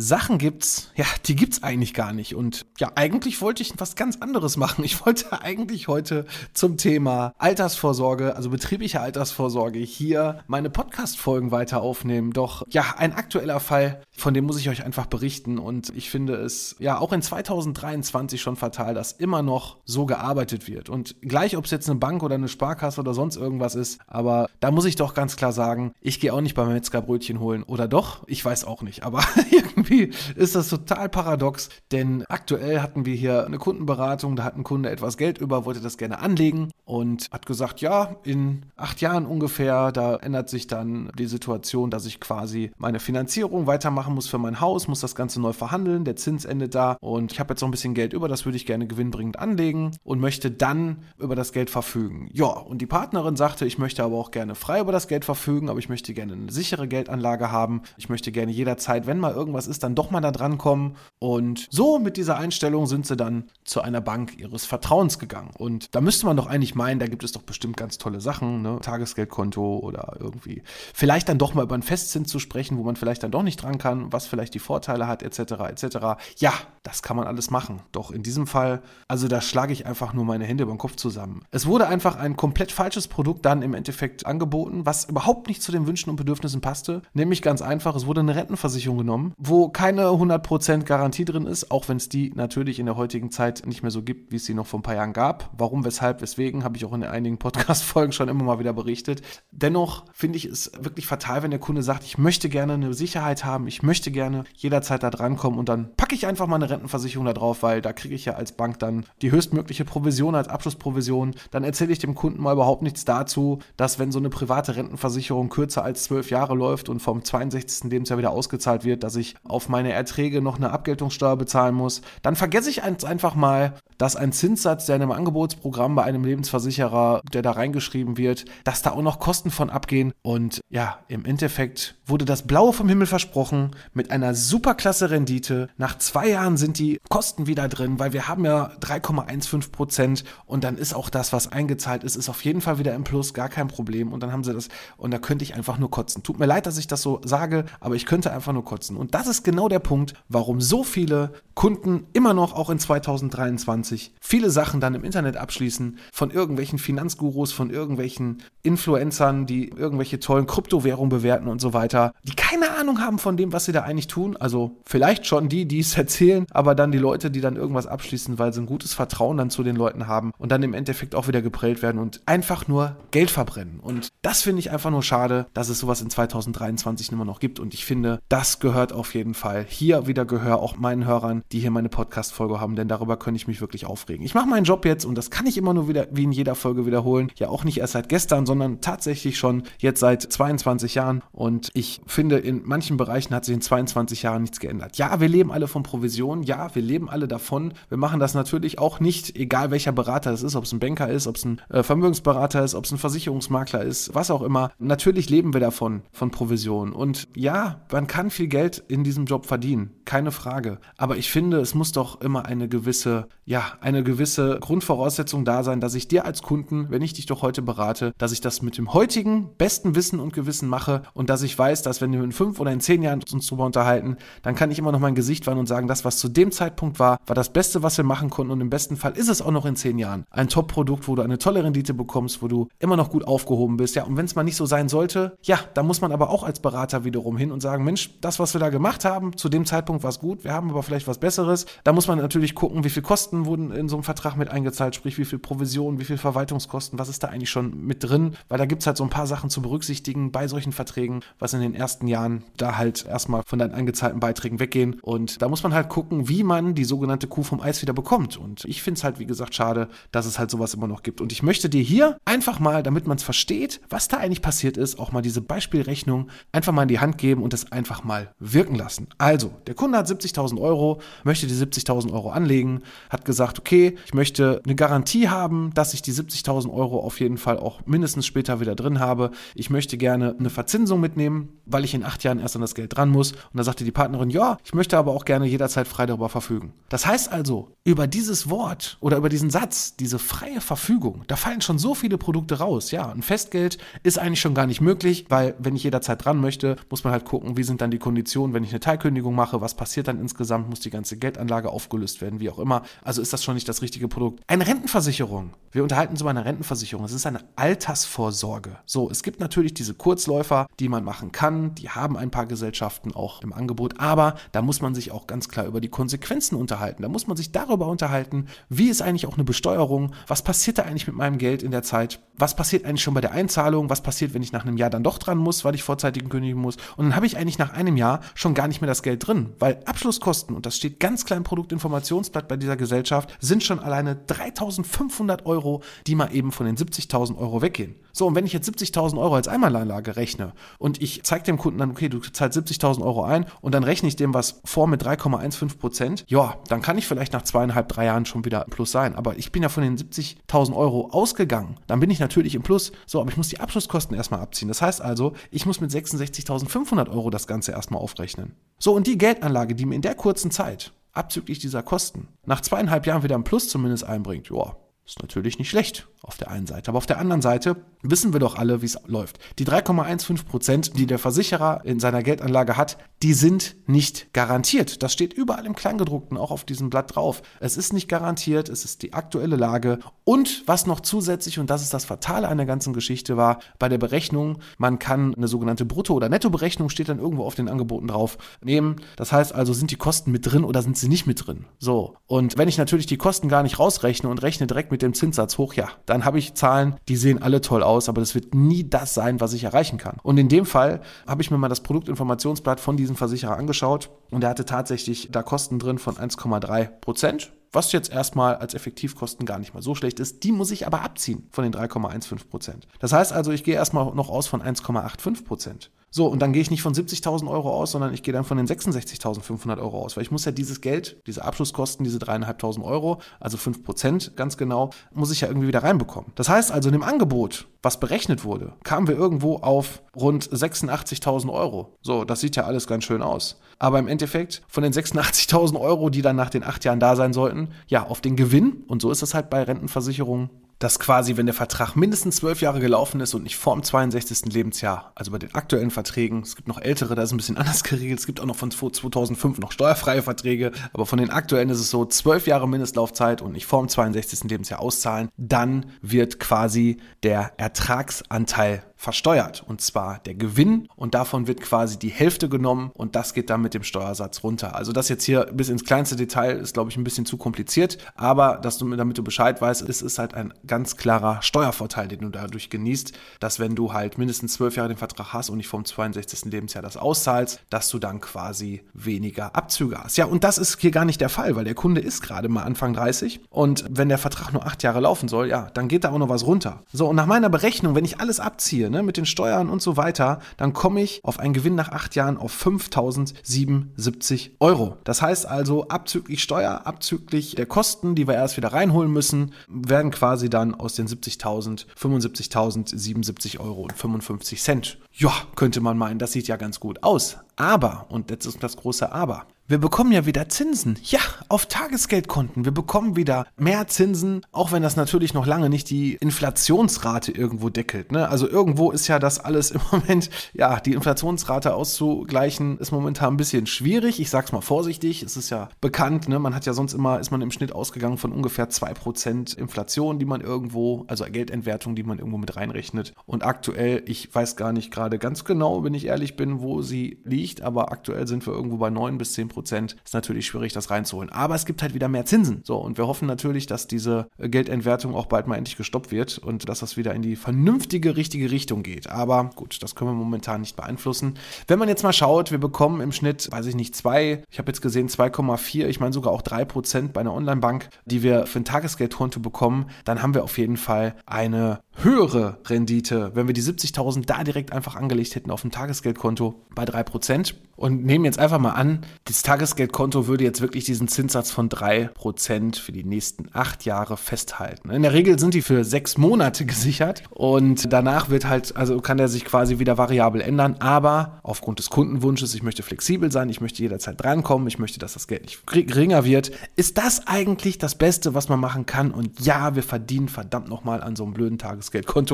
Sachen 0.00 0.38
gibt's, 0.38 0.92
ja, 0.94 1.06
die 1.26 1.34
gibt's 1.34 1.64
eigentlich 1.64 1.92
gar 1.92 2.12
nicht. 2.12 2.36
Und 2.36 2.66
ja, 2.78 2.92
eigentlich 2.94 3.42
wollte 3.42 3.62
ich 3.64 3.72
was 3.78 3.96
ganz 3.96 4.18
anderes 4.18 4.56
machen. 4.56 4.84
Ich 4.84 5.04
wollte 5.04 5.42
eigentlich 5.42 5.88
heute 5.88 6.24
zum 6.54 6.76
Thema 6.76 7.34
Altersvorsorge, 7.36 8.36
also 8.36 8.50
betriebliche 8.50 9.00
Altersvorsorge, 9.00 9.80
hier 9.80 10.44
meine 10.46 10.70
Podcast-Folgen 10.70 11.50
weiter 11.50 11.82
aufnehmen. 11.82 12.32
Doch 12.32 12.62
ja, 12.70 12.94
ein 12.96 13.12
aktueller 13.12 13.58
Fall, 13.58 14.00
von 14.16 14.34
dem 14.34 14.44
muss 14.44 14.60
ich 14.60 14.68
euch 14.68 14.84
einfach 14.84 15.06
berichten. 15.06 15.58
Und 15.58 15.92
ich 15.96 16.10
finde 16.10 16.34
es 16.34 16.76
ja 16.78 16.98
auch 16.98 17.12
in 17.12 17.20
2023 17.20 18.40
schon 18.40 18.54
fatal, 18.54 18.94
dass 18.94 19.10
immer 19.10 19.42
noch 19.42 19.78
so 19.84 20.06
gearbeitet 20.06 20.68
wird. 20.68 20.90
Und 20.90 21.20
gleich, 21.22 21.56
ob 21.56 21.64
es 21.64 21.72
jetzt 21.72 21.90
eine 21.90 21.98
Bank 21.98 22.22
oder 22.22 22.36
eine 22.36 22.46
Sparkasse 22.46 23.00
oder 23.00 23.14
sonst 23.14 23.34
irgendwas 23.34 23.74
ist, 23.74 23.98
aber 24.06 24.48
da 24.60 24.70
muss 24.70 24.84
ich 24.84 24.94
doch 24.94 25.14
ganz 25.14 25.34
klar 25.34 25.52
sagen, 25.52 25.92
ich 26.00 26.20
gehe 26.20 26.32
auch 26.32 26.40
nicht 26.40 26.54
beim 26.54 26.72
Metzger 26.72 27.02
Brötchen 27.02 27.40
holen. 27.40 27.64
Oder 27.64 27.88
doch? 27.88 28.22
Ich 28.28 28.44
weiß 28.44 28.64
auch 28.64 28.82
nicht. 28.82 29.02
Aber 29.02 29.24
irgendwie 29.50 29.87
irgendwie 29.88 30.12
ist 30.36 30.54
das 30.54 30.68
total 30.68 31.08
paradox, 31.08 31.68
denn 31.92 32.24
aktuell 32.28 32.80
hatten 32.80 33.06
wir 33.06 33.14
hier 33.14 33.46
eine 33.46 33.58
Kundenberatung, 33.58 34.36
da 34.36 34.44
hat 34.44 34.56
ein 34.56 34.64
Kunde 34.64 34.90
etwas 34.90 35.16
Geld 35.16 35.38
über, 35.38 35.64
wollte 35.64 35.80
das 35.80 35.98
gerne 35.98 36.20
anlegen 36.20 36.70
und 36.84 37.28
hat 37.30 37.46
gesagt, 37.46 37.80
ja, 37.80 38.16
in 38.24 38.66
acht 38.76 39.00
Jahren 39.00 39.26
ungefähr, 39.26 39.92
da 39.92 40.16
ändert 40.16 40.48
sich 40.48 40.66
dann 40.66 41.10
die 41.18 41.26
Situation, 41.26 41.90
dass 41.90 42.06
ich 42.06 42.20
quasi 42.20 42.70
meine 42.76 43.00
Finanzierung 43.00 43.66
weitermachen 43.66 44.14
muss 44.14 44.28
für 44.28 44.38
mein 44.38 44.60
Haus, 44.60 44.88
muss 44.88 45.00
das 45.00 45.14
Ganze 45.14 45.40
neu 45.40 45.52
verhandeln, 45.52 46.04
der 46.04 46.16
Zins 46.16 46.44
endet 46.44 46.74
da 46.74 46.96
und 47.00 47.32
ich 47.32 47.40
habe 47.40 47.52
jetzt 47.52 47.60
noch 47.60 47.68
ein 47.68 47.72
bisschen 47.72 47.94
Geld 47.94 48.12
über, 48.12 48.28
das 48.28 48.44
würde 48.44 48.56
ich 48.56 48.66
gerne 48.66 48.86
gewinnbringend 48.86 49.38
anlegen 49.38 49.96
und 50.04 50.20
möchte 50.20 50.50
dann 50.50 50.98
über 51.18 51.36
das 51.36 51.52
Geld 51.52 51.70
verfügen. 51.70 52.28
Ja, 52.32 52.46
und 52.46 52.78
die 52.78 52.86
Partnerin 52.86 53.36
sagte, 53.36 53.66
ich 53.66 53.78
möchte 53.78 54.02
aber 54.02 54.16
auch 54.16 54.30
gerne 54.30 54.54
frei 54.54 54.80
über 54.80 54.92
das 54.92 55.08
Geld 55.08 55.24
verfügen, 55.24 55.68
aber 55.68 55.78
ich 55.78 55.88
möchte 55.88 56.14
gerne 56.14 56.32
eine 56.34 56.52
sichere 56.52 56.88
Geldanlage 56.88 57.50
haben. 57.50 57.82
Ich 57.96 58.08
möchte 58.08 58.32
gerne 58.32 58.52
jederzeit, 58.52 59.06
wenn 59.06 59.18
mal 59.18 59.32
irgendwas 59.32 59.66
ist, 59.68 59.82
dann 59.82 59.94
doch 59.94 60.10
mal 60.10 60.20
da 60.20 60.30
dran 60.30 60.58
kommen. 60.58 60.96
Und 61.18 61.66
so 61.70 61.98
mit 61.98 62.16
dieser 62.16 62.36
Einstellung 62.36 62.86
sind 62.86 63.06
sie 63.06 63.16
dann 63.16 63.44
zu 63.64 63.80
einer 63.80 64.00
Bank 64.00 64.38
ihres 64.38 64.66
Vertrauens 64.66 65.18
gegangen. 65.18 65.50
Und 65.56 65.94
da 65.94 66.00
müsste 66.00 66.26
man 66.26 66.36
doch 66.36 66.46
eigentlich 66.46 66.74
meinen, 66.74 66.98
da 66.98 67.06
gibt 67.06 67.24
es 67.24 67.32
doch 67.32 67.42
bestimmt 67.42 67.76
ganz 67.76 67.98
tolle 67.98 68.20
Sachen, 68.20 68.62
ne? 68.62 68.78
Tagesgeldkonto 68.80 69.78
oder 69.78 70.16
irgendwie. 70.18 70.62
Vielleicht 70.94 71.28
dann 71.28 71.38
doch 71.38 71.54
mal 71.54 71.64
über 71.64 71.74
einen 71.74 71.82
Festzins 71.82 72.28
zu 72.28 72.38
sprechen, 72.38 72.78
wo 72.78 72.82
man 72.82 72.96
vielleicht 72.96 73.22
dann 73.22 73.30
doch 73.30 73.42
nicht 73.42 73.62
dran 73.62 73.78
kann, 73.78 74.12
was 74.12 74.26
vielleicht 74.26 74.54
die 74.54 74.58
Vorteile 74.58 75.06
hat, 75.06 75.22
etc. 75.22 75.38
etc. 75.68 75.98
Ja, 76.38 76.52
das 76.82 77.02
kann 77.02 77.16
man 77.16 77.26
alles 77.26 77.50
machen. 77.50 77.82
Doch 77.92 78.10
in 78.10 78.22
diesem 78.22 78.46
Fall, 78.46 78.82
also 79.08 79.28
da 79.28 79.40
schlage 79.40 79.72
ich 79.72 79.86
einfach 79.86 80.14
nur 80.14 80.24
meine 80.24 80.44
Hände 80.44 80.64
über 80.64 80.72
den 80.72 80.78
Kopf 80.78 80.96
zusammen. 80.96 81.42
Es 81.50 81.66
wurde 81.66 81.86
einfach 81.86 82.16
ein 82.16 82.36
komplett 82.36 82.72
falsches 82.72 83.08
Produkt 83.08 83.44
dann 83.44 83.62
im 83.62 83.74
Endeffekt 83.74 84.26
angeboten, 84.26 84.86
was 84.86 85.04
überhaupt 85.04 85.48
nicht 85.48 85.62
zu 85.62 85.72
den 85.72 85.86
Wünschen 85.86 86.10
und 86.10 86.16
Bedürfnissen 86.16 86.60
passte. 86.60 87.02
Nämlich 87.12 87.42
ganz 87.42 87.62
einfach, 87.62 87.94
es 87.94 88.06
wurde 88.06 88.20
eine 88.20 88.34
Rentenversicherung 88.34 88.98
genommen, 88.98 89.34
wo 89.36 89.57
keine 89.66 90.04
100% 90.04 90.84
Garantie 90.84 91.24
drin 91.24 91.46
ist, 91.46 91.72
auch 91.72 91.88
wenn 91.88 91.96
es 91.96 92.08
die 92.08 92.30
natürlich 92.36 92.78
in 92.78 92.86
der 92.86 92.96
heutigen 92.96 93.32
Zeit 93.32 93.64
nicht 93.66 93.82
mehr 93.82 93.90
so 93.90 94.02
gibt, 94.02 94.30
wie 94.30 94.36
es 94.36 94.44
sie 94.44 94.54
noch 94.54 94.66
vor 94.68 94.78
ein 94.78 94.84
paar 94.84 94.94
Jahren 94.94 95.12
gab. 95.12 95.50
Warum, 95.58 95.84
weshalb, 95.84 96.22
weswegen, 96.22 96.62
habe 96.62 96.76
ich 96.76 96.84
auch 96.84 96.92
in 96.92 97.02
einigen 97.02 97.38
Podcast-Folgen 97.38 98.12
schon 98.12 98.28
immer 98.28 98.44
mal 98.44 98.60
wieder 98.60 98.72
berichtet. 98.72 99.22
Dennoch 99.50 100.04
finde 100.12 100.36
ich 100.36 100.44
es 100.44 100.70
wirklich 100.78 101.06
fatal, 101.06 101.42
wenn 101.42 101.50
der 101.50 101.58
Kunde 101.58 101.82
sagt, 101.82 102.04
ich 102.04 102.18
möchte 102.18 102.48
gerne 102.48 102.74
eine 102.74 102.94
Sicherheit 102.94 103.44
haben, 103.44 103.66
ich 103.66 103.82
möchte 103.82 104.12
gerne 104.12 104.44
jederzeit 104.54 105.02
da 105.02 105.10
drankommen 105.10 105.58
und 105.58 105.68
dann 105.68 105.94
packe 105.96 106.14
ich 106.14 106.26
einfach 106.26 106.46
mal 106.46 106.56
eine 106.56 106.70
Rentenversicherung 106.70 107.26
da 107.26 107.32
drauf, 107.32 107.62
weil 107.62 107.82
da 107.82 107.92
kriege 107.92 108.14
ich 108.14 108.24
ja 108.24 108.34
als 108.34 108.52
Bank 108.52 108.78
dann 108.78 109.04
die 109.22 109.32
höchstmögliche 109.32 109.84
Provision 109.84 110.34
als 110.34 110.48
Abschlussprovision. 110.48 111.34
Dann 111.50 111.64
erzähle 111.64 111.92
ich 111.92 111.98
dem 111.98 112.14
Kunden 112.14 112.42
mal 112.42 112.52
überhaupt 112.52 112.82
nichts 112.82 113.04
dazu, 113.04 113.58
dass 113.76 113.98
wenn 113.98 114.12
so 114.12 114.18
eine 114.18 114.30
private 114.30 114.76
Rentenversicherung 114.76 115.48
kürzer 115.48 115.82
als 115.82 116.04
zwölf 116.04 116.30
Jahre 116.30 116.54
läuft 116.54 116.88
und 116.88 117.00
vom 117.00 117.24
62. 117.24 117.90
Lebensjahr 117.90 118.18
wieder 118.18 118.30
ausgezahlt 118.30 118.84
wird, 118.84 119.02
dass 119.02 119.16
ich 119.16 119.34
auf 119.48 119.68
meine 119.68 119.92
Erträge 119.92 120.40
noch 120.42 120.56
eine 120.56 120.70
Abgeltungssteuer 120.70 121.36
bezahlen 121.36 121.74
muss, 121.74 122.02
dann 122.22 122.36
vergesse 122.36 122.70
ich 122.70 122.82
einfach 122.82 123.34
mal, 123.34 123.74
dass 123.98 124.16
ein 124.16 124.32
Zinssatz, 124.32 124.86
der 124.86 124.96
in 124.96 125.02
einem 125.02 125.12
Angebotsprogramm 125.12 125.94
bei 125.94 126.04
einem 126.04 126.24
Lebensversicherer, 126.24 127.22
der 127.32 127.42
da 127.42 127.50
reingeschrieben 127.52 128.16
wird, 128.16 128.44
dass 128.64 128.82
da 128.82 128.92
auch 128.92 129.02
noch 129.02 129.18
Kosten 129.18 129.50
von 129.50 129.70
abgehen. 129.70 130.12
Und 130.22 130.60
ja, 130.70 130.98
im 131.08 131.24
Endeffekt 131.24 131.96
wurde 132.06 132.24
das 132.24 132.46
Blaue 132.46 132.72
vom 132.72 132.88
Himmel 132.88 133.06
versprochen 133.06 133.72
mit 133.92 134.10
einer 134.10 134.34
superklasse 134.34 135.10
Rendite. 135.10 135.68
Nach 135.76 135.98
zwei 135.98 136.28
Jahren 136.28 136.56
sind 136.56 136.78
die 136.78 137.00
Kosten 137.08 137.46
wieder 137.46 137.68
drin, 137.68 137.98
weil 137.98 138.12
wir 138.12 138.28
haben 138.28 138.44
ja 138.44 138.70
3,15 138.80 139.70
Prozent 139.72 140.24
und 140.46 140.64
dann 140.64 140.78
ist 140.78 140.94
auch 140.94 141.10
das, 141.10 141.32
was 141.32 141.50
eingezahlt 141.50 142.04
ist, 142.04 142.16
ist 142.16 142.28
auf 142.28 142.44
jeden 142.44 142.60
Fall 142.60 142.78
wieder 142.78 142.94
im 142.94 143.04
Plus, 143.04 143.34
gar 143.34 143.48
kein 143.48 143.68
Problem. 143.68 144.12
Und 144.12 144.22
dann 144.22 144.32
haben 144.32 144.44
sie 144.44 144.52
das 144.52 144.68
und 144.96 145.10
da 145.10 145.18
könnte 145.18 145.42
ich 145.44 145.54
einfach 145.54 145.78
nur 145.78 145.90
kotzen. 145.90 146.22
Tut 146.22 146.38
mir 146.38 146.46
leid, 146.46 146.66
dass 146.66 146.78
ich 146.78 146.86
das 146.86 147.02
so 147.02 147.20
sage, 147.24 147.64
aber 147.80 147.94
ich 147.94 148.06
könnte 148.06 148.32
einfach 148.32 148.52
nur 148.52 148.64
kotzen. 148.64 148.96
Und 148.96 149.14
das 149.14 149.26
ist 149.26 149.37
genau 149.42 149.68
der 149.68 149.78
Punkt, 149.78 150.14
warum 150.28 150.60
so 150.60 150.84
viele 150.84 151.32
Kunden 151.54 152.06
immer 152.12 152.34
noch 152.34 152.54
auch 152.54 152.70
in 152.70 152.78
2023 152.78 154.14
viele 154.20 154.50
Sachen 154.50 154.80
dann 154.80 154.94
im 154.94 155.02
Internet 155.02 155.36
abschließen 155.36 155.98
von 156.12 156.30
irgendwelchen 156.30 156.78
Finanzgurus, 156.78 157.50
von 157.50 157.70
irgendwelchen 157.70 158.42
Influencern, 158.62 159.46
die 159.46 159.70
irgendwelche 159.70 160.20
tollen 160.20 160.46
Kryptowährungen 160.46 161.08
bewerten 161.08 161.48
und 161.48 161.60
so 161.60 161.72
weiter, 161.72 162.12
die 162.22 162.36
keine 162.36 162.76
Ahnung 162.76 163.00
haben 163.00 163.18
von 163.18 163.36
dem, 163.36 163.52
was 163.52 163.64
sie 163.64 163.72
da 163.72 163.82
eigentlich 163.82 164.06
tun. 164.06 164.36
Also 164.36 164.76
vielleicht 164.84 165.26
schon 165.26 165.48
die, 165.48 165.66
die 165.66 165.80
es 165.80 165.96
erzählen, 165.98 166.46
aber 166.52 166.76
dann 166.76 166.92
die 166.92 166.98
Leute, 166.98 167.28
die 167.30 167.40
dann 167.40 167.56
irgendwas 167.56 167.88
abschließen, 167.88 168.38
weil 168.38 168.52
sie 168.52 168.60
ein 168.60 168.66
gutes 168.66 168.94
Vertrauen 168.94 169.38
dann 169.38 169.50
zu 169.50 169.64
den 169.64 169.74
Leuten 169.74 170.06
haben 170.06 170.30
und 170.38 170.52
dann 170.52 170.62
im 170.62 170.74
Endeffekt 170.74 171.16
auch 171.16 171.26
wieder 171.26 171.42
geprellt 171.42 171.82
werden 171.82 172.00
und 172.00 172.20
einfach 172.26 172.68
nur 172.68 172.96
Geld 173.10 173.32
verbrennen. 173.32 173.80
Und 173.80 174.08
das 174.22 174.42
finde 174.42 174.60
ich 174.60 174.70
einfach 174.70 174.90
nur 174.90 175.02
schade, 175.02 175.46
dass 175.54 175.70
es 175.70 175.80
sowas 175.80 176.02
in 176.02 176.10
2023 176.10 177.10
immer 177.10 177.24
noch 177.24 177.40
gibt. 177.40 177.58
Und 177.58 177.74
ich 177.74 177.84
finde, 177.84 178.20
das 178.28 178.60
gehört 178.60 178.92
auf 178.92 179.14
jeden 179.14 179.27
Fall 179.34 179.64
hier 179.68 180.06
wieder 180.06 180.24
Gehör 180.24 180.60
auch 180.60 180.76
meinen 180.76 181.06
Hörern, 181.06 181.42
die 181.52 181.60
hier 181.60 181.70
meine 181.70 181.88
Podcast-Folge 181.88 182.60
haben, 182.60 182.76
denn 182.76 182.88
darüber 182.88 183.16
könnte 183.16 183.36
ich 183.36 183.46
mich 183.46 183.60
wirklich 183.60 183.86
aufregen. 183.86 184.24
Ich 184.24 184.34
mache 184.34 184.48
meinen 184.48 184.64
Job 184.64 184.84
jetzt 184.84 185.04
und 185.04 185.16
das 185.16 185.30
kann 185.30 185.46
ich 185.46 185.56
immer 185.56 185.74
nur 185.74 185.88
wieder, 185.88 186.06
wie 186.10 186.24
in 186.24 186.32
jeder 186.32 186.54
Folge 186.54 186.86
wiederholen, 186.86 187.30
ja 187.36 187.48
auch 187.48 187.64
nicht 187.64 187.78
erst 187.78 187.92
seit 187.94 188.08
gestern, 188.08 188.46
sondern 188.46 188.80
tatsächlich 188.80 189.38
schon 189.38 189.62
jetzt 189.78 190.00
seit 190.00 190.22
22 190.22 190.94
Jahren 190.94 191.22
und 191.32 191.70
ich 191.74 192.00
finde, 192.06 192.38
in 192.38 192.62
manchen 192.64 192.96
Bereichen 192.96 193.34
hat 193.34 193.44
sich 193.44 193.54
in 193.54 193.60
22 193.60 194.22
Jahren 194.22 194.42
nichts 194.42 194.60
geändert. 194.60 194.98
Ja, 194.98 195.20
wir 195.20 195.28
leben 195.28 195.52
alle 195.52 195.68
von 195.68 195.82
Provisionen, 195.82 196.42
ja, 196.42 196.74
wir 196.74 196.82
leben 196.82 197.08
alle 197.08 197.28
davon. 197.28 197.74
Wir 197.88 197.98
machen 197.98 198.20
das 198.20 198.34
natürlich 198.34 198.78
auch 198.78 199.00
nicht, 199.00 199.36
egal 199.36 199.70
welcher 199.70 199.92
Berater 199.92 200.32
es 200.32 200.42
ist, 200.42 200.56
ob 200.56 200.64
es 200.64 200.72
ein 200.72 200.80
Banker 200.80 201.08
ist, 201.08 201.26
ob 201.26 201.36
es 201.36 201.44
ein 201.44 201.60
äh, 201.68 201.82
Vermögensberater 201.82 202.64
ist, 202.64 202.74
ob 202.74 202.84
es 202.84 202.92
ein 202.92 202.98
Versicherungsmakler 202.98 203.82
ist, 203.82 204.14
was 204.14 204.30
auch 204.30 204.42
immer. 204.42 204.70
Natürlich 204.78 205.30
leben 205.30 205.52
wir 205.52 205.60
davon, 205.60 206.02
von 206.12 206.30
Provisionen. 206.30 206.92
Und 206.92 207.28
ja, 207.34 207.82
man 207.90 208.06
kann 208.06 208.30
viel 208.30 208.48
Geld 208.48 208.82
in 208.88 209.04
diesem 209.04 209.17
Job 209.26 209.46
verdienen 209.46 209.98
keine 210.08 210.32
Frage. 210.32 210.78
Aber 210.96 211.18
ich 211.18 211.30
finde, 211.30 211.60
es 211.60 211.74
muss 211.74 211.92
doch 211.92 212.22
immer 212.22 212.46
eine 212.46 212.66
gewisse, 212.66 213.28
ja, 213.44 213.72
eine 213.82 214.02
gewisse 214.02 214.58
Grundvoraussetzung 214.58 215.44
da 215.44 215.62
sein, 215.62 215.82
dass 215.82 215.94
ich 215.94 216.08
dir 216.08 216.24
als 216.24 216.40
Kunden, 216.40 216.86
wenn 216.88 217.02
ich 217.02 217.12
dich 217.12 217.26
doch 217.26 217.42
heute 217.42 217.60
berate, 217.60 218.14
dass 218.16 218.32
ich 218.32 218.40
das 218.40 218.62
mit 218.62 218.78
dem 218.78 218.94
heutigen 218.94 219.50
besten 219.58 219.94
Wissen 219.94 220.18
und 220.18 220.32
Gewissen 220.32 220.66
mache 220.66 221.02
und 221.12 221.28
dass 221.28 221.42
ich 221.42 221.58
weiß, 221.58 221.82
dass 221.82 222.00
wenn 222.00 222.12
wir 222.12 222.24
in 222.24 222.32
fünf 222.32 222.58
oder 222.58 222.72
in 222.72 222.80
zehn 222.80 223.02
Jahren 223.02 223.22
uns 223.30 223.46
darüber 223.48 223.66
unterhalten, 223.66 224.16
dann 224.42 224.54
kann 224.54 224.70
ich 224.70 224.78
immer 224.78 224.92
noch 224.92 224.98
mein 224.98 225.14
Gesicht 225.14 225.46
wahren 225.46 225.58
und 225.58 225.66
sagen, 225.66 225.88
das, 225.88 226.06
was 226.06 226.16
zu 226.16 226.30
dem 226.30 226.52
Zeitpunkt 226.52 226.98
war, 226.98 227.18
war 227.26 227.34
das 227.34 227.52
Beste, 227.52 227.82
was 227.82 227.98
wir 227.98 228.04
machen 228.04 228.30
konnten 228.30 228.52
und 228.52 228.62
im 228.62 228.70
besten 228.70 228.96
Fall 228.96 229.12
ist 229.12 229.28
es 229.28 229.42
auch 229.42 229.50
noch 229.50 229.66
in 229.66 229.76
zehn 229.76 229.98
Jahren 229.98 230.24
ein 230.30 230.48
Top-Produkt, 230.48 231.06
wo 231.06 231.16
du 231.16 231.20
eine 231.20 231.36
tolle 231.36 231.62
Rendite 231.62 231.92
bekommst, 231.92 232.40
wo 232.40 232.48
du 232.48 232.68
immer 232.78 232.96
noch 232.96 233.10
gut 233.10 233.26
aufgehoben 233.26 233.76
bist. 233.76 233.94
Ja, 233.94 234.04
und 234.04 234.16
wenn 234.16 234.24
es 234.24 234.36
mal 234.36 234.42
nicht 234.42 234.56
so 234.56 234.64
sein 234.64 234.88
sollte, 234.88 235.36
ja, 235.42 235.58
da 235.74 235.82
muss 235.82 236.00
man 236.00 236.12
aber 236.12 236.30
auch 236.30 236.44
als 236.44 236.60
Berater 236.60 237.04
wiederum 237.04 237.36
hin 237.36 237.52
und 237.52 237.60
sagen, 237.60 237.84
Mensch, 237.84 238.18
das, 238.22 238.38
was 238.38 238.54
wir 238.54 238.60
da 238.60 238.70
gemacht 238.70 239.04
haben, 239.04 239.07
zu 239.36 239.48
dem 239.48 239.66
Zeitpunkt 239.66 240.02
war 240.02 240.10
es 240.10 240.18
gut, 240.18 240.44
wir 240.44 240.52
haben 240.52 240.70
aber 240.70 240.82
vielleicht 240.82 241.08
was 241.08 241.18
Besseres. 241.18 241.66
Da 241.84 241.92
muss 241.92 242.08
man 242.08 242.18
natürlich 242.18 242.54
gucken, 242.54 242.84
wie 242.84 242.90
viel 242.90 243.02
Kosten 243.02 243.46
wurden 243.46 243.70
in 243.72 243.88
so 243.88 243.96
einem 243.96 244.02
Vertrag 244.02 244.36
mit 244.36 244.50
eingezahlt, 244.50 244.94
sprich 244.94 245.18
wie 245.18 245.24
viel 245.24 245.38
Provision, 245.38 245.98
wie 245.98 246.04
viel 246.04 246.18
Verwaltungskosten, 246.18 246.98
was 246.98 247.08
ist 247.08 247.22
da 247.22 247.28
eigentlich 247.28 247.50
schon 247.50 247.84
mit 247.84 248.04
drin, 248.04 248.36
weil 248.48 248.58
da 248.58 248.66
gibt 248.66 248.82
es 248.82 248.86
halt 248.86 248.96
so 248.96 249.04
ein 249.04 249.10
paar 249.10 249.26
Sachen 249.26 249.50
zu 249.50 249.62
berücksichtigen 249.62 250.32
bei 250.32 250.48
solchen 250.48 250.72
Verträgen, 250.72 251.20
was 251.38 251.54
in 251.54 251.60
den 251.60 251.74
ersten 251.74 252.06
Jahren 252.08 252.44
da 252.56 252.76
halt 252.76 253.06
erstmal 253.06 253.42
von 253.46 253.58
deinen 253.58 253.74
eingezahlten 253.74 254.20
Beiträgen 254.20 254.60
weggehen. 254.60 255.00
Und 255.00 255.40
da 255.42 255.48
muss 255.48 255.62
man 255.62 255.74
halt 255.74 255.88
gucken, 255.88 256.28
wie 256.28 256.42
man 256.42 256.74
die 256.74 256.84
sogenannte 256.84 257.26
Kuh 257.26 257.42
vom 257.42 257.60
Eis 257.60 257.82
wieder 257.82 257.92
bekommt. 257.92 258.36
Und 258.36 258.64
ich 258.64 258.82
finde 258.82 258.98
es 258.98 259.04
halt, 259.04 259.18
wie 259.18 259.26
gesagt, 259.26 259.54
schade, 259.54 259.88
dass 260.12 260.26
es 260.26 260.38
halt 260.38 260.50
sowas 260.50 260.74
immer 260.74 260.86
noch 260.86 261.02
gibt. 261.02 261.20
Und 261.20 261.32
ich 261.32 261.42
möchte 261.42 261.68
dir 261.68 261.82
hier 261.82 262.18
einfach 262.24 262.58
mal, 262.60 262.82
damit 262.82 263.06
man 263.06 263.16
es 263.16 263.22
versteht, 263.22 263.80
was 263.88 264.08
da 264.08 264.18
eigentlich 264.18 264.42
passiert 264.42 264.76
ist, 264.76 264.98
auch 264.98 265.12
mal 265.12 265.22
diese 265.22 265.40
Beispielrechnung 265.40 266.28
einfach 266.52 266.72
mal 266.72 266.82
in 266.82 266.88
die 266.88 267.00
Hand 267.00 267.18
geben 267.18 267.42
und 267.42 267.54
es 267.54 267.70
einfach 267.72 268.04
mal 268.04 268.34
wirken 268.38 268.74
lassen. 268.74 268.97
Also, 269.18 269.50
der 269.66 269.74
Kunde 269.74 269.98
hat 269.98 270.08
70.000 270.08 270.60
Euro, 270.60 271.00
möchte 271.24 271.46
die 271.46 271.54
70.000 271.54 272.12
Euro 272.12 272.30
anlegen, 272.30 272.82
hat 273.10 273.24
gesagt, 273.24 273.58
okay, 273.58 273.96
ich 274.06 274.14
möchte 274.14 274.60
eine 274.64 274.74
Garantie 274.74 275.28
haben, 275.28 275.72
dass 275.74 275.94
ich 275.94 276.02
die 276.02 276.12
70.000 276.12 276.72
Euro 276.72 277.00
auf 277.00 277.20
jeden 277.20 277.38
Fall 277.38 277.58
auch 277.58 277.80
mindestens 277.86 278.26
später 278.26 278.60
wieder 278.60 278.74
drin 278.74 279.00
habe. 279.00 279.30
Ich 279.54 279.70
möchte 279.70 279.96
gerne 279.96 280.34
eine 280.38 280.50
Verzinsung 280.50 281.00
mitnehmen, 281.00 281.60
weil 281.66 281.84
ich 281.84 281.94
in 281.94 282.04
acht 282.04 282.24
Jahren 282.24 282.38
erst 282.38 282.56
an 282.56 282.62
das 282.62 282.74
Geld 282.74 282.96
dran 282.96 283.10
muss. 283.10 283.32
Und 283.32 283.54
da 283.54 283.64
sagte 283.64 283.84
die 283.84 283.92
Partnerin, 283.92 284.30
ja, 284.30 284.58
ich 284.64 284.74
möchte 284.74 284.98
aber 284.98 285.12
auch 285.12 285.24
gerne 285.24 285.46
jederzeit 285.46 285.88
frei 285.88 286.06
darüber 286.06 286.28
verfügen. 286.28 286.72
Das 286.88 287.06
heißt 287.06 287.32
also, 287.32 287.72
über 287.84 288.06
dieses 288.06 288.50
Wort 288.50 288.98
oder 289.00 289.16
über 289.16 289.28
diesen 289.28 289.50
Satz, 289.50 289.96
diese 289.96 290.18
freie 290.18 290.60
Verfügung, 290.60 291.24
da 291.26 291.36
fallen 291.36 291.60
schon 291.60 291.78
so 291.78 291.94
viele 291.94 292.18
Produkte 292.18 292.58
raus. 292.58 292.90
Ja, 292.90 293.10
ein 293.10 293.22
Festgeld 293.22 293.78
ist 294.02 294.18
eigentlich 294.18 294.40
schon 294.40 294.54
gar 294.54 294.66
nicht 294.66 294.80
möglich, 294.80 295.26
weil 295.28 295.54
wenn 295.58 295.76
ich 295.76 295.84
jederzeit 295.84 296.24
dran 296.24 296.40
möchte, 296.40 296.76
muss 296.90 297.04
man 297.04 297.12
halt 297.12 297.24
gucken, 297.24 297.56
wie 297.56 297.62
sind 297.62 297.80
dann 297.80 297.90
die 297.90 297.98
Konditionen, 297.98 298.54
wenn 298.54 298.64
ich 298.64 298.70
eine 298.70 298.80
Teilkündigung 298.88 299.34
mache, 299.34 299.60
was 299.60 299.74
passiert 299.74 300.08
dann 300.08 300.18
insgesamt, 300.18 300.70
muss 300.70 300.80
die 300.80 300.88
ganze 300.88 301.18
Geldanlage 301.18 301.68
aufgelöst 301.68 302.22
werden, 302.22 302.40
wie 302.40 302.48
auch 302.48 302.58
immer. 302.58 302.84
Also 303.02 303.20
ist 303.20 303.34
das 303.34 303.44
schon 303.44 303.54
nicht 303.54 303.68
das 303.68 303.82
richtige 303.82 304.08
Produkt. 304.08 304.42
Eine 304.46 304.66
Rentenversicherung. 304.66 305.50
Wir 305.72 305.82
unterhalten 305.82 306.12
uns 306.12 306.22
über 306.22 306.30
eine 306.30 306.46
Rentenversicherung. 306.46 307.04
Es 307.04 307.12
ist 307.12 307.26
eine 307.26 307.40
Altersvorsorge. 307.56 308.78
So, 308.86 309.10
es 309.10 309.22
gibt 309.22 309.40
natürlich 309.40 309.74
diese 309.74 309.92
Kurzläufer, 309.92 310.66
die 310.80 310.88
man 310.88 311.04
machen 311.04 311.32
kann. 311.32 311.74
Die 311.74 311.90
haben 311.90 312.16
ein 312.16 312.30
paar 312.30 312.46
Gesellschaften 312.46 313.12
auch 313.14 313.42
im 313.42 313.52
Angebot. 313.52 314.00
Aber 314.00 314.36
da 314.52 314.62
muss 314.62 314.80
man 314.80 314.94
sich 314.94 315.10
auch 315.10 315.26
ganz 315.26 315.50
klar 315.50 315.66
über 315.66 315.82
die 315.82 315.90
Konsequenzen 315.90 316.56
unterhalten. 316.56 317.02
Da 317.02 317.10
muss 317.10 317.26
man 317.26 317.36
sich 317.36 317.52
darüber 317.52 317.88
unterhalten, 317.88 318.46
wie 318.70 318.88
ist 318.88 319.02
eigentlich 319.02 319.26
auch 319.26 319.34
eine 319.34 319.44
Besteuerung? 319.44 320.14
Was 320.26 320.40
passiert 320.40 320.78
da 320.78 320.84
eigentlich 320.84 321.06
mit 321.06 321.16
meinem 321.16 321.36
Geld 321.36 321.62
in 321.62 321.72
der 321.72 321.82
Zeit? 321.82 322.20
Was 322.38 322.56
passiert 322.56 322.86
eigentlich 322.86 323.02
schon 323.02 323.14
bei 323.14 323.20
der 323.20 323.32
Einzahlung? 323.32 323.90
Was 323.90 324.02
passiert, 324.02 324.32
wenn 324.32 324.42
ich 324.42 324.52
nach 324.52 324.64
einem 324.64 324.78
Jahr 324.78 324.88
dann 324.88 325.02
doch 325.02 325.18
dran 325.18 325.36
muss, 325.36 325.66
weil 325.66 325.74
ich 325.74 325.82
vorzeitig 325.82 326.26
kündigen 326.30 326.58
muss? 326.58 326.76
Und 326.96 327.06
dann 327.06 327.16
habe 327.16 327.26
ich 327.26 327.36
eigentlich 327.36 327.58
nach 327.58 327.74
einem 327.74 327.98
Jahr 327.98 328.20
schon 328.34 328.54
gar 328.54 328.67
nicht 328.68 328.80
mehr 328.80 328.88
das 328.88 329.02
Geld 329.02 329.26
drin, 329.26 329.50
weil 329.58 329.80
Abschlusskosten, 329.84 330.54
und 330.54 330.66
das 330.66 330.76
steht 330.76 331.00
ganz 331.00 331.24
klar 331.24 331.36
im 331.36 331.44
Produktinformationsblatt 331.44 332.48
bei 332.48 332.56
dieser 332.56 332.76
Gesellschaft, 332.76 333.36
sind 333.40 333.64
schon 333.64 333.80
alleine 333.80 334.16
3500 334.16 335.46
Euro, 335.46 335.82
die 336.06 336.14
mal 336.14 336.34
eben 336.34 336.52
von 336.52 336.66
den 336.66 336.76
70.000 336.76 337.36
Euro 337.38 337.62
weggehen. 337.62 337.96
So, 338.18 338.26
und 338.26 338.34
wenn 338.34 338.44
ich 338.44 338.52
jetzt 338.52 338.68
70.000 338.68 339.16
Euro 339.16 339.36
als 339.36 339.46
Einmalanlage 339.46 340.16
rechne 340.16 340.52
und 340.78 341.00
ich 341.00 341.22
zeige 341.22 341.44
dem 341.44 341.56
Kunden 341.56 341.78
dann, 341.78 341.92
okay, 341.92 342.08
du 342.08 342.18
zahlst 342.18 342.58
70.000 342.58 343.00
Euro 343.00 343.22
ein 343.22 343.46
und 343.60 343.76
dann 343.76 343.84
rechne 343.84 344.08
ich 344.08 344.16
dem 344.16 344.34
was 344.34 344.60
vor 344.64 344.88
mit 344.88 345.04
3,15 345.06 345.78
Prozent, 345.78 346.24
ja, 346.26 346.56
dann 346.66 346.82
kann 346.82 346.98
ich 346.98 347.06
vielleicht 347.06 347.32
nach 347.32 347.42
zweieinhalb, 347.42 347.88
drei 347.88 348.06
Jahren 348.06 348.26
schon 348.26 348.44
wieder 348.44 348.64
im 348.64 348.70
Plus 348.70 348.90
sein. 348.90 349.14
Aber 349.14 349.38
ich 349.38 349.52
bin 349.52 349.62
ja 349.62 349.68
von 349.68 349.84
den 349.84 349.96
70.000 349.96 350.74
Euro 350.74 351.10
ausgegangen. 351.12 351.76
Dann 351.86 352.00
bin 352.00 352.10
ich 352.10 352.18
natürlich 352.18 352.56
im 352.56 352.62
Plus. 352.62 352.90
So, 353.06 353.20
aber 353.20 353.30
ich 353.30 353.36
muss 353.36 353.50
die 353.50 353.60
Abschlusskosten 353.60 354.16
erstmal 354.16 354.40
abziehen. 354.40 354.66
Das 354.66 354.82
heißt 354.82 355.00
also, 355.00 355.34
ich 355.52 355.64
muss 355.64 355.80
mit 355.80 355.92
66.500 355.92 357.08
Euro 357.10 357.30
das 357.30 357.46
Ganze 357.46 357.70
erstmal 357.70 358.02
aufrechnen. 358.02 358.56
So, 358.80 358.94
und 358.94 359.06
die 359.06 359.16
Geldanlage, 359.16 359.76
die 359.76 359.86
mir 359.86 359.94
in 359.94 360.02
der 360.02 360.16
kurzen 360.16 360.50
Zeit 360.50 360.92
abzüglich 361.12 361.60
dieser 361.60 361.84
Kosten 361.84 362.26
nach 362.46 362.62
zweieinhalb 362.62 363.06
Jahren 363.06 363.22
wieder 363.22 363.36
im 363.36 363.44
Plus 363.44 363.68
zumindest 363.68 364.02
einbringt, 364.02 364.50
ja, 364.50 364.74
ist 365.06 365.22
natürlich 365.22 365.60
nicht 365.60 365.70
schlecht 365.70 366.08
auf 366.22 366.36
der 366.36 366.50
einen 366.50 366.66
Seite. 366.66 366.90
Aber 366.90 366.98
auf 366.98 367.06
der 367.06 367.18
anderen 367.18 367.42
Seite 367.42 367.76
wissen 368.02 368.32
wir 368.32 368.40
doch 368.40 368.56
alle, 368.56 368.82
wie 368.82 368.86
es 368.86 368.98
läuft. 369.06 369.38
Die 369.58 369.66
3,15 369.66 370.44
Prozent, 370.44 370.98
die 370.98 371.06
der 371.06 371.18
Versicherer 371.18 371.82
in 371.84 372.00
seiner 372.00 372.22
Geldanlage 372.22 372.76
hat, 372.76 372.98
die 373.22 373.34
sind 373.34 373.76
nicht 373.86 374.32
garantiert. 374.32 375.02
Das 375.02 375.12
steht 375.12 375.32
überall 375.32 375.66
im 375.66 375.74
Kleingedruckten, 375.74 376.36
auch 376.36 376.50
auf 376.50 376.64
diesem 376.64 376.90
Blatt 376.90 377.14
drauf. 377.14 377.42
Es 377.60 377.76
ist 377.76 377.92
nicht 377.92 378.08
garantiert, 378.08 378.68
es 378.68 378.84
ist 378.84 379.02
die 379.02 379.12
aktuelle 379.12 379.56
Lage. 379.56 379.98
Und 380.24 380.62
was 380.66 380.86
noch 380.86 381.00
zusätzlich, 381.00 381.58
und 381.58 381.70
das 381.70 381.82
ist 381.82 381.94
das 381.94 382.04
Fatale 382.04 382.48
an 382.48 382.58
der 382.58 382.66
ganzen 382.66 382.92
Geschichte 382.92 383.36
war, 383.36 383.58
bei 383.78 383.88
der 383.88 383.98
Berechnung, 383.98 384.58
man 384.76 384.98
kann 384.98 385.34
eine 385.34 385.48
sogenannte 385.48 385.84
Brutto- 385.84 386.14
oder 386.14 386.28
Nettoberechnung, 386.28 386.90
steht 386.90 387.08
dann 387.08 387.18
irgendwo 387.18 387.44
auf 387.44 387.54
den 387.54 387.68
Angeboten 387.68 388.06
drauf, 388.06 388.38
nehmen. 388.62 388.96
Das 389.16 389.32
heißt 389.32 389.54
also, 389.54 389.72
sind 389.72 389.90
die 389.90 389.96
Kosten 389.96 390.30
mit 390.30 390.46
drin 390.46 390.64
oder 390.64 390.82
sind 390.82 390.96
sie 390.96 391.08
nicht 391.08 391.26
mit 391.26 391.46
drin? 391.46 391.64
So. 391.78 392.16
Und 392.26 392.56
wenn 392.56 392.68
ich 392.68 392.78
natürlich 392.78 393.06
die 393.06 393.16
Kosten 393.16 393.48
gar 393.48 393.62
nicht 393.62 393.78
rausrechne 393.78 394.28
und 394.28 394.42
rechne 394.42 394.66
direkt 394.66 394.92
mit 394.92 395.02
dem 395.02 395.14
Zinssatz 395.14 395.58
hoch, 395.58 395.74
ja, 395.74 395.88
dann 396.08 396.24
habe 396.24 396.38
ich 396.38 396.54
Zahlen, 396.54 396.96
die 397.08 397.16
sehen 397.16 397.42
alle 397.42 397.60
toll 397.60 397.82
aus, 397.82 398.08
aber 398.08 398.20
das 398.20 398.34
wird 398.34 398.54
nie 398.54 398.88
das 398.88 399.14
sein, 399.14 399.40
was 399.40 399.52
ich 399.52 399.64
erreichen 399.64 399.98
kann. 399.98 400.16
Und 400.22 400.38
in 400.38 400.48
dem 400.48 400.66
Fall 400.66 401.00
habe 401.26 401.42
ich 401.42 401.50
mir 401.50 401.58
mal 401.58 401.68
das 401.68 401.82
Produktinformationsblatt 401.82 402.80
von 402.80 402.96
diesem 402.96 403.16
Versicherer 403.16 403.56
angeschaut 403.56 404.10
und 404.30 404.42
er 404.42 404.50
hatte 404.50 404.64
tatsächlich 404.64 405.28
da 405.30 405.42
Kosten 405.42 405.78
drin 405.78 405.98
von 405.98 406.16
1,3 406.16 406.86
Prozent 407.00 407.52
was 407.72 407.92
jetzt 407.92 408.10
erstmal 408.10 408.56
als 408.56 408.74
Effektivkosten 408.74 409.44
gar 409.44 409.58
nicht 409.58 409.74
mal 409.74 409.82
so 409.82 409.94
schlecht 409.94 410.20
ist. 410.20 410.42
Die 410.42 410.52
muss 410.52 410.70
ich 410.70 410.86
aber 410.86 411.02
abziehen 411.02 411.46
von 411.50 411.64
den 411.64 411.72
3,15 411.74 412.48
Prozent. 412.48 412.88
Das 412.98 413.12
heißt 413.12 413.32
also, 413.32 413.52
ich 413.52 413.64
gehe 413.64 413.74
erstmal 413.74 414.14
noch 414.14 414.30
aus 414.30 414.46
von 414.46 414.62
1,85 414.62 415.44
Prozent. 415.44 415.90
So, 416.10 416.26
und 416.26 416.40
dann 416.40 416.52
gehe 416.52 416.62
ich 416.62 416.70
nicht 416.70 416.82
von 416.82 416.94
70.000 416.94 417.48
Euro 417.48 417.72
aus, 417.72 417.92
sondern 417.92 418.14
ich 418.14 418.22
gehe 418.22 418.32
dann 418.32 418.44
von 418.44 418.56
den 418.56 418.66
66.500 418.66 419.78
Euro 419.78 420.02
aus, 420.02 420.16
weil 420.16 420.22
ich 420.22 420.30
muss 420.30 420.44
ja 420.44 420.52
dieses 420.52 420.80
Geld, 420.80 421.20
diese 421.26 421.44
Abschlusskosten, 421.44 422.04
diese 422.04 422.18
3.500 422.18 422.82
Euro, 422.82 423.20
also 423.40 423.56
5 423.56 423.84
Prozent 423.84 424.36
ganz 424.36 424.56
genau, 424.56 424.90
muss 425.12 425.30
ich 425.30 425.42
ja 425.42 425.48
irgendwie 425.48 425.68
wieder 425.68 425.82
reinbekommen. 425.82 426.32
Das 426.34 426.48
heißt 426.48 426.72
also, 426.72 426.88
in 426.88 426.94
dem 426.94 427.02
Angebot, 427.02 427.66
was 427.82 428.00
berechnet 428.00 428.44
wurde, 428.44 428.72
kamen 428.84 429.06
wir 429.06 429.16
irgendwo 429.16 429.56
auf 429.56 430.02
rund 430.16 430.48
86.000 430.48 431.52
Euro. 431.52 431.96
So, 432.02 432.24
das 432.24 432.40
sieht 432.40 432.56
ja 432.56 432.64
alles 432.64 432.86
ganz 432.86 433.04
schön 433.04 433.22
aus. 433.22 433.60
Aber 433.78 433.98
im 433.98 434.08
Endeffekt, 434.08 434.62
von 434.66 434.82
den 434.82 434.92
86.000 434.92 435.78
Euro, 435.78 436.10
die 436.10 436.22
dann 436.22 436.36
nach 436.36 436.50
den 436.50 436.64
acht 436.64 436.84
Jahren 436.84 437.00
da 437.00 437.16
sein 437.16 437.32
sollten, 437.32 437.68
ja, 437.86 438.06
auf 438.06 438.20
den 438.20 438.34
Gewinn, 438.34 438.84
und 438.88 439.02
so 439.02 439.10
ist 439.10 439.22
es 439.22 439.34
halt 439.34 439.50
bei 439.50 439.62
Rentenversicherungen, 439.62 440.50
dass 440.78 440.98
quasi, 440.98 441.36
wenn 441.36 441.46
der 441.46 441.54
Vertrag 441.54 441.96
mindestens 441.96 442.36
zwölf 442.36 442.60
Jahre 442.60 442.80
gelaufen 442.80 443.20
ist 443.20 443.34
und 443.34 443.42
nicht 443.42 443.56
vor 443.56 443.74
dem 443.74 443.82
62. 443.82 444.52
Lebensjahr, 444.52 445.12
also 445.14 445.30
bei 445.30 445.38
den 445.38 445.54
aktuellen 445.54 445.90
Verträgen, 445.90 446.42
es 446.42 446.56
gibt 446.56 446.68
noch 446.68 446.80
ältere, 446.80 447.14
da 447.14 447.22
ist 447.22 447.32
ein 447.32 447.36
bisschen 447.36 447.56
anders 447.56 447.82
geregelt, 447.84 448.20
es 448.20 448.26
gibt 448.26 448.40
auch 448.40 448.46
noch 448.46 448.56
von 448.56 448.70
2005 448.70 449.58
noch 449.58 449.72
steuerfreie 449.72 450.22
Verträge, 450.22 450.72
aber 450.92 451.06
von 451.06 451.18
den 451.18 451.30
aktuellen 451.30 451.70
ist 451.70 451.80
es 451.80 451.90
so, 451.90 452.04
zwölf 452.04 452.46
Jahre 452.46 452.68
Mindestlaufzeit 452.68 453.42
und 453.42 453.52
nicht 453.52 453.66
vor 453.66 453.80
dem 453.80 453.88
62. 453.88 454.44
Lebensjahr 454.50 454.80
auszahlen, 454.80 455.28
dann 455.36 455.86
wird 456.00 456.38
quasi 456.38 456.98
der 457.22 457.52
Ertragsanteil 457.56 458.82
versteuert. 458.98 459.64
Und 459.66 459.80
zwar 459.80 460.18
der 460.18 460.34
Gewinn 460.34 460.88
und 460.96 461.14
davon 461.14 461.46
wird 461.46 461.60
quasi 461.60 461.98
die 461.98 462.10
Hälfte 462.10 462.48
genommen 462.48 462.90
und 462.94 463.14
das 463.14 463.32
geht 463.32 463.48
dann 463.48 463.62
mit 463.62 463.72
dem 463.72 463.84
Steuersatz 463.84 464.42
runter. 464.42 464.74
Also 464.74 464.92
das 464.92 465.08
jetzt 465.08 465.24
hier 465.24 465.46
bis 465.52 465.68
ins 465.68 465.84
kleinste 465.84 466.16
Detail 466.16 466.56
ist, 466.56 466.74
glaube 466.74 466.90
ich, 466.90 466.96
ein 466.96 467.04
bisschen 467.04 467.24
zu 467.24 467.36
kompliziert, 467.36 467.98
aber 468.16 468.58
dass 468.60 468.76
du, 468.76 468.94
damit 468.96 469.16
du 469.16 469.22
Bescheid 469.22 469.62
weißt, 469.62 469.88
es 469.88 470.02
ist 470.02 470.18
halt 470.18 470.34
ein 470.34 470.52
ganz 470.66 470.96
klarer 470.96 471.40
Steuervorteil, 471.42 472.08
den 472.08 472.20
du 472.20 472.28
dadurch 472.28 472.70
genießt, 472.70 473.12
dass 473.38 473.60
wenn 473.60 473.76
du 473.76 473.92
halt 473.92 474.18
mindestens 474.18 474.54
zwölf 474.54 474.74
Jahre 474.76 474.88
den 474.88 474.96
Vertrag 474.96 475.32
hast 475.32 475.48
und 475.48 475.58
nicht 475.58 475.68
vom 475.68 475.84
62. 475.84 476.46
Lebensjahr 476.46 476.82
das 476.82 476.96
auszahlst, 476.96 477.60
dass 477.70 477.90
du 477.90 478.00
dann 478.00 478.20
quasi 478.20 478.82
weniger 478.94 479.54
Abzüge 479.54 480.02
hast. 480.02 480.16
Ja, 480.16 480.24
und 480.24 480.42
das 480.42 480.58
ist 480.58 480.80
hier 480.80 480.90
gar 480.90 481.04
nicht 481.04 481.20
der 481.20 481.28
Fall, 481.28 481.54
weil 481.54 481.64
der 481.64 481.74
Kunde 481.74 482.00
ist 482.00 482.20
gerade 482.20 482.48
mal 482.48 482.64
Anfang 482.64 482.94
30 482.94 483.42
und 483.48 483.84
wenn 483.88 484.08
der 484.08 484.18
Vertrag 484.18 484.52
nur 484.52 484.66
acht 484.66 484.82
Jahre 484.82 484.98
laufen 484.98 485.28
soll, 485.28 485.48
ja, 485.48 485.70
dann 485.72 485.86
geht 485.86 486.02
da 486.02 486.10
auch 486.10 486.18
noch 486.18 486.28
was 486.28 486.44
runter. 486.44 486.82
So, 486.92 487.06
und 487.06 487.14
nach 487.14 487.26
meiner 487.26 487.48
Berechnung, 487.48 487.94
wenn 487.94 488.04
ich 488.04 488.18
alles 488.18 488.40
abziehe, 488.40 488.87
ne, 488.90 489.02
mit 489.02 489.16
den 489.16 489.26
Steuern 489.26 489.68
und 489.68 489.82
so 489.82 489.96
weiter, 489.96 490.40
dann 490.56 490.72
komme 490.72 491.02
ich 491.02 491.20
auf 491.22 491.38
einen 491.38 491.54
Gewinn 491.54 491.74
nach 491.74 491.90
acht 491.90 492.14
Jahren 492.14 492.36
auf 492.36 492.52
5077 492.52 494.56
Euro. 494.60 494.96
Das 495.04 495.22
heißt 495.22 495.46
also, 495.46 495.88
abzüglich 495.88 496.42
Steuer, 496.42 496.82
abzüglich 496.84 497.54
der 497.54 497.66
Kosten, 497.66 498.14
die 498.14 498.26
wir 498.26 498.34
erst 498.34 498.56
wieder 498.56 498.72
reinholen 498.72 499.12
müssen, 499.12 499.52
werden 499.68 500.10
quasi 500.10 500.50
dann 500.50 500.74
aus 500.74 500.94
den 500.94 501.08
70.000 501.08 501.86
75.077 501.96 503.60
Euro 503.60 503.82
und 503.82 503.92
55 503.92 504.62
Cent. 504.62 504.98
Ja, 505.12 505.32
könnte 505.56 505.80
man 505.80 505.98
meinen, 505.98 506.18
das 506.18 506.32
sieht 506.32 506.48
ja 506.48 506.56
ganz 506.56 506.80
gut 506.80 507.02
aus. 507.02 507.38
Aber, 507.56 508.06
und 508.08 508.30
jetzt 508.30 508.46
ist 508.46 508.62
das 508.62 508.76
große 508.76 509.12
Aber, 509.12 509.46
Wir 509.70 509.76
bekommen 509.76 510.12
ja 510.12 510.24
wieder 510.24 510.48
Zinsen. 510.48 510.98
Ja, 511.04 511.18
auf 511.50 511.66
Tagesgeldkonten. 511.66 512.64
Wir 512.64 512.72
bekommen 512.72 513.16
wieder 513.16 513.46
mehr 513.58 513.86
Zinsen, 513.86 514.40
auch 514.50 514.72
wenn 514.72 514.82
das 514.82 514.96
natürlich 514.96 515.34
noch 515.34 515.44
lange 515.44 515.68
nicht 515.68 515.90
die 515.90 516.14
Inflationsrate 516.14 517.32
irgendwo 517.32 517.68
deckelt. 517.68 518.10
Ne? 518.10 518.30
Also 518.30 518.48
irgendwo 518.48 518.90
ist 518.90 519.08
ja 519.08 519.18
das 519.18 519.38
alles 519.38 519.70
im 519.72 519.82
Moment, 519.92 520.30
ja, 520.54 520.80
die 520.80 520.94
Inflationsrate 520.94 521.74
auszugleichen, 521.74 522.78
ist 522.78 522.92
momentan 522.92 523.34
ein 523.34 523.36
bisschen 523.36 523.66
schwierig. 523.66 524.20
Ich 524.20 524.30
sag's 524.30 524.52
mal 524.52 524.62
vorsichtig. 524.62 525.22
Es 525.22 525.36
ist 525.36 525.50
ja 525.50 525.68
bekannt, 525.82 526.30
ne? 526.30 526.38
man 526.38 526.54
hat 526.54 526.64
ja 526.64 526.72
sonst 526.72 526.94
immer, 526.94 527.20
ist 527.20 527.30
man 527.30 527.42
im 527.42 527.50
Schnitt 527.50 527.72
ausgegangen 527.72 528.16
von 528.16 528.32
ungefähr 528.32 528.70
2% 528.70 529.58
Inflation, 529.58 530.18
die 530.18 530.24
man 530.24 530.40
irgendwo, 530.40 531.04
also 531.08 531.26
Geldentwertung, 531.26 531.94
die 531.94 532.04
man 532.04 532.18
irgendwo 532.18 532.38
mit 532.38 532.56
reinrechnet. 532.56 533.12
Und 533.26 533.44
aktuell, 533.44 534.02
ich 534.06 534.34
weiß 534.34 534.56
gar 534.56 534.72
nicht 534.72 534.90
gerade 534.90 535.18
ganz 535.18 535.44
genau, 535.44 535.84
wenn 535.84 535.92
ich 535.92 536.06
ehrlich 536.06 536.36
bin, 536.36 536.62
wo 536.62 536.80
sie 536.80 537.20
liegt, 537.24 537.60
aber 537.60 537.92
aktuell 537.92 538.26
sind 538.26 538.46
wir 538.46 538.54
irgendwo 538.54 538.78
bei 538.78 538.88
9 538.88 539.18
bis 539.18 539.34
10 539.34 539.57
Prozent. 539.58 539.96
Ist 540.04 540.14
natürlich 540.14 540.46
schwierig, 540.46 540.72
das 540.72 540.88
reinzuholen. 540.90 541.30
Aber 541.30 541.56
es 541.56 541.66
gibt 541.66 541.82
halt 541.82 541.92
wieder 541.92 542.08
mehr 542.08 542.24
Zinsen. 542.24 542.60
So, 542.62 542.76
und 542.76 542.96
wir 542.96 543.08
hoffen 543.08 543.26
natürlich, 543.26 543.66
dass 543.66 543.88
diese 543.88 544.28
Geldentwertung 544.38 545.16
auch 545.16 545.26
bald 545.26 545.48
mal 545.48 545.56
endlich 545.56 545.76
gestoppt 545.76 546.12
wird 546.12 546.38
und 546.38 546.68
dass 546.68 546.78
das 546.78 546.96
wieder 546.96 547.12
in 547.12 547.22
die 547.22 547.34
vernünftige, 547.34 548.16
richtige 548.16 548.52
Richtung 548.52 548.84
geht. 548.84 549.10
Aber 549.10 549.50
gut, 549.56 549.82
das 549.82 549.96
können 549.96 550.10
wir 550.10 550.14
momentan 550.14 550.60
nicht 550.60 550.76
beeinflussen. 550.76 551.34
Wenn 551.66 551.80
man 551.80 551.88
jetzt 551.88 552.04
mal 552.04 552.12
schaut, 552.12 552.52
wir 552.52 552.58
bekommen 552.58 553.00
im 553.00 553.10
Schnitt, 553.10 553.50
weiß 553.50 553.66
ich 553.66 553.74
nicht, 553.74 553.96
zwei, 553.96 554.44
ich 554.48 554.60
habe 554.60 554.70
jetzt 554.70 554.80
gesehen 554.80 555.08
2,4, 555.08 555.86
ich 555.86 555.98
meine 555.98 556.12
sogar 556.12 556.32
auch 556.32 556.42
3 556.42 556.64
Prozent 556.64 557.12
bei 557.12 557.20
einer 557.20 557.34
Online-Bank, 557.34 557.88
die 558.04 558.22
wir 558.22 558.46
für 558.46 558.60
ein 558.60 558.64
Tagesgeldkonto 558.64 559.40
bekommen, 559.40 559.86
dann 560.04 560.22
haben 560.22 560.34
wir 560.34 560.44
auf 560.44 560.56
jeden 560.56 560.76
Fall 560.76 561.16
eine 561.26 561.80
höhere 562.02 562.58
Rendite, 562.66 563.32
wenn 563.34 563.46
wir 563.48 563.54
die 563.54 563.62
70.000 563.62 564.26
da 564.26 564.44
direkt 564.44 564.72
einfach 564.72 564.94
angelegt 564.94 565.34
hätten 565.34 565.50
auf 565.50 565.62
dem 565.62 565.70
Tagesgeldkonto 565.70 566.54
bei 566.74 566.84
3% 566.84 567.54
und 567.76 568.04
nehmen 568.04 568.24
jetzt 568.24 568.38
einfach 568.38 568.58
mal 568.58 568.72
an, 568.72 569.00
das 569.24 569.42
Tagesgeldkonto 569.42 570.26
würde 570.26 570.44
jetzt 570.44 570.60
wirklich 570.60 570.84
diesen 570.84 571.08
Zinssatz 571.08 571.50
von 571.50 571.68
3% 571.68 572.78
für 572.78 572.92
die 572.92 573.04
nächsten 573.04 573.48
acht 573.52 573.84
Jahre 573.84 574.16
festhalten. 574.16 574.90
In 574.90 575.02
der 575.02 575.12
Regel 575.12 575.38
sind 575.38 575.54
die 575.54 575.62
für 575.62 575.84
sechs 575.84 576.18
Monate 576.18 576.64
gesichert 576.66 577.24
und 577.30 577.92
danach 577.92 578.30
wird 578.30 578.48
halt, 578.48 578.76
also 578.76 579.00
kann 579.00 579.16
der 579.16 579.28
sich 579.28 579.44
quasi 579.44 579.78
wieder 579.78 579.98
variabel 579.98 580.40
ändern, 580.40 580.76
aber 580.78 581.40
aufgrund 581.42 581.80
des 581.80 581.90
Kundenwunsches, 581.90 582.54
ich 582.54 582.62
möchte 582.62 582.82
flexibel 582.82 583.32
sein, 583.32 583.48
ich 583.48 583.60
möchte 583.60 583.82
jederzeit 583.82 584.20
drankommen, 584.22 584.68
ich 584.68 584.78
möchte, 584.78 584.98
dass 585.00 585.14
das 585.14 585.26
Geld 585.26 585.42
nicht 585.42 585.66
geringer 585.66 586.24
wird, 586.24 586.52
ist 586.76 586.96
das 586.98 587.26
eigentlich 587.26 587.78
das 587.78 587.96
Beste, 587.96 588.34
was 588.34 588.48
man 588.48 588.60
machen 588.60 588.86
kann. 588.86 589.10
Und 589.10 589.40
ja, 589.40 589.74
wir 589.74 589.82
verdienen 589.82 590.28
verdammt 590.28 590.68
nochmal 590.68 591.02
an 591.02 591.16
so 591.16 591.24
einem 591.24 591.34
blöden 591.34 591.58
Tagesgeldkonto 591.58 591.87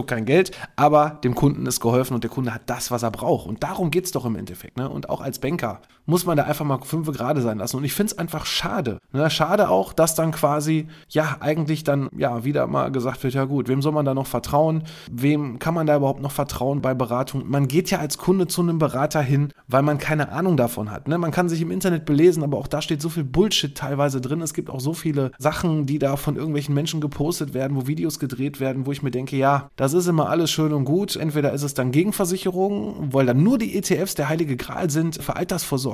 kein 0.06 0.24
Geld, 0.24 0.52
aber 0.76 1.18
dem 1.24 1.34
Kunden 1.34 1.66
ist 1.66 1.80
geholfen 1.80 2.14
und 2.14 2.24
der 2.24 2.30
Kunde 2.30 2.54
hat 2.54 2.62
das, 2.66 2.90
was 2.90 3.02
er 3.02 3.10
braucht 3.10 3.46
und 3.46 3.62
darum 3.62 3.90
geht 3.90 4.04
es 4.04 4.12
doch 4.12 4.24
im 4.24 4.36
Endeffekt. 4.36 4.76
Ne? 4.76 4.88
Und 4.88 5.08
auch 5.08 5.20
als 5.20 5.38
Banker 5.38 5.80
muss 6.06 6.26
man 6.26 6.36
da 6.36 6.44
einfach 6.44 6.64
mal 6.64 6.78
fünf 6.82 7.10
gerade 7.12 7.40
sein 7.40 7.58
lassen. 7.58 7.76
Und 7.76 7.84
ich 7.84 7.94
finde 7.94 8.12
es 8.12 8.18
einfach 8.18 8.46
schade. 8.46 8.98
Ne? 9.12 9.28
Schade 9.30 9.68
auch, 9.68 9.92
dass 9.92 10.14
dann 10.14 10.32
quasi, 10.32 10.88
ja, 11.08 11.36
eigentlich 11.40 11.84
dann, 11.84 12.08
ja, 12.16 12.44
wieder 12.44 12.66
mal 12.66 12.90
gesagt 12.90 13.22
wird, 13.22 13.34
ja 13.34 13.44
gut, 13.44 13.68
wem 13.68 13.82
soll 13.82 13.92
man 13.92 14.04
da 14.04 14.14
noch 14.14 14.26
vertrauen? 14.26 14.84
Wem 15.10 15.58
kann 15.58 15.74
man 15.74 15.86
da 15.86 15.96
überhaupt 15.96 16.20
noch 16.20 16.32
vertrauen 16.32 16.82
bei 16.82 16.94
Beratung? 16.94 17.44
Man 17.46 17.68
geht 17.68 17.90
ja 17.90 17.98
als 17.98 18.18
Kunde 18.18 18.46
zu 18.46 18.62
einem 18.62 18.78
Berater 18.78 19.22
hin, 19.22 19.52
weil 19.68 19.82
man 19.82 19.98
keine 19.98 20.30
Ahnung 20.30 20.56
davon 20.56 20.90
hat. 20.90 21.08
Ne? 21.08 21.18
Man 21.18 21.30
kann 21.30 21.48
sich 21.48 21.60
im 21.60 21.70
Internet 21.70 22.04
belesen, 22.04 22.42
aber 22.42 22.58
auch 22.58 22.66
da 22.66 22.82
steht 22.82 23.00
so 23.00 23.08
viel 23.08 23.24
Bullshit 23.24 23.74
teilweise 23.74 24.20
drin. 24.20 24.42
Es 24.42 24.54
gibt 24.54 24.70
auch 24.70 24.80
so 24.80 24.92
viele 24.92 25.30
Sachen, 25.38 25.86
die 25.86 25.98
da 25.98 26.16
von 26.16 26.36
irgendwelchen 26.36 26.74
Menschen 26.74 27.00
gepostet 27.00 27.54
werden, 27.54 27.76
wo 27.76 27.86
Videos 27.86 28.18
gedreht 28.18 28.60
werden, 28.60 28.86
wo 28.86 28.92
ich 28.92 29.02
mir 29.02 29.10
denke, 29.10 29.36
ja, 29.36 29.70
das 29.76 29.94
ist 29.94 30.06
immer 30.06 30.28
alles 30.28 30.50
schön 30.50 30.72
und 30.72 30.84
gut. 30.84 31.16
Entweder 31.16 31.52
ist 31.52 31.62
es 31.62 31.74
dann 31.74 31.92
Gegenversicherung, 31.92 33.12
weil 33.12 33.26
dann 33.26 33.42
nur 33.42 33.58
die 33.58 33.76
ETFs 33.76 34.14
der 34.14 34.28
heilige 34.28 34.56
Gral 34.56 34.90
sind 34.90 35.22
für 35.22 35.36
Altersvorsorge. 35.36 35.93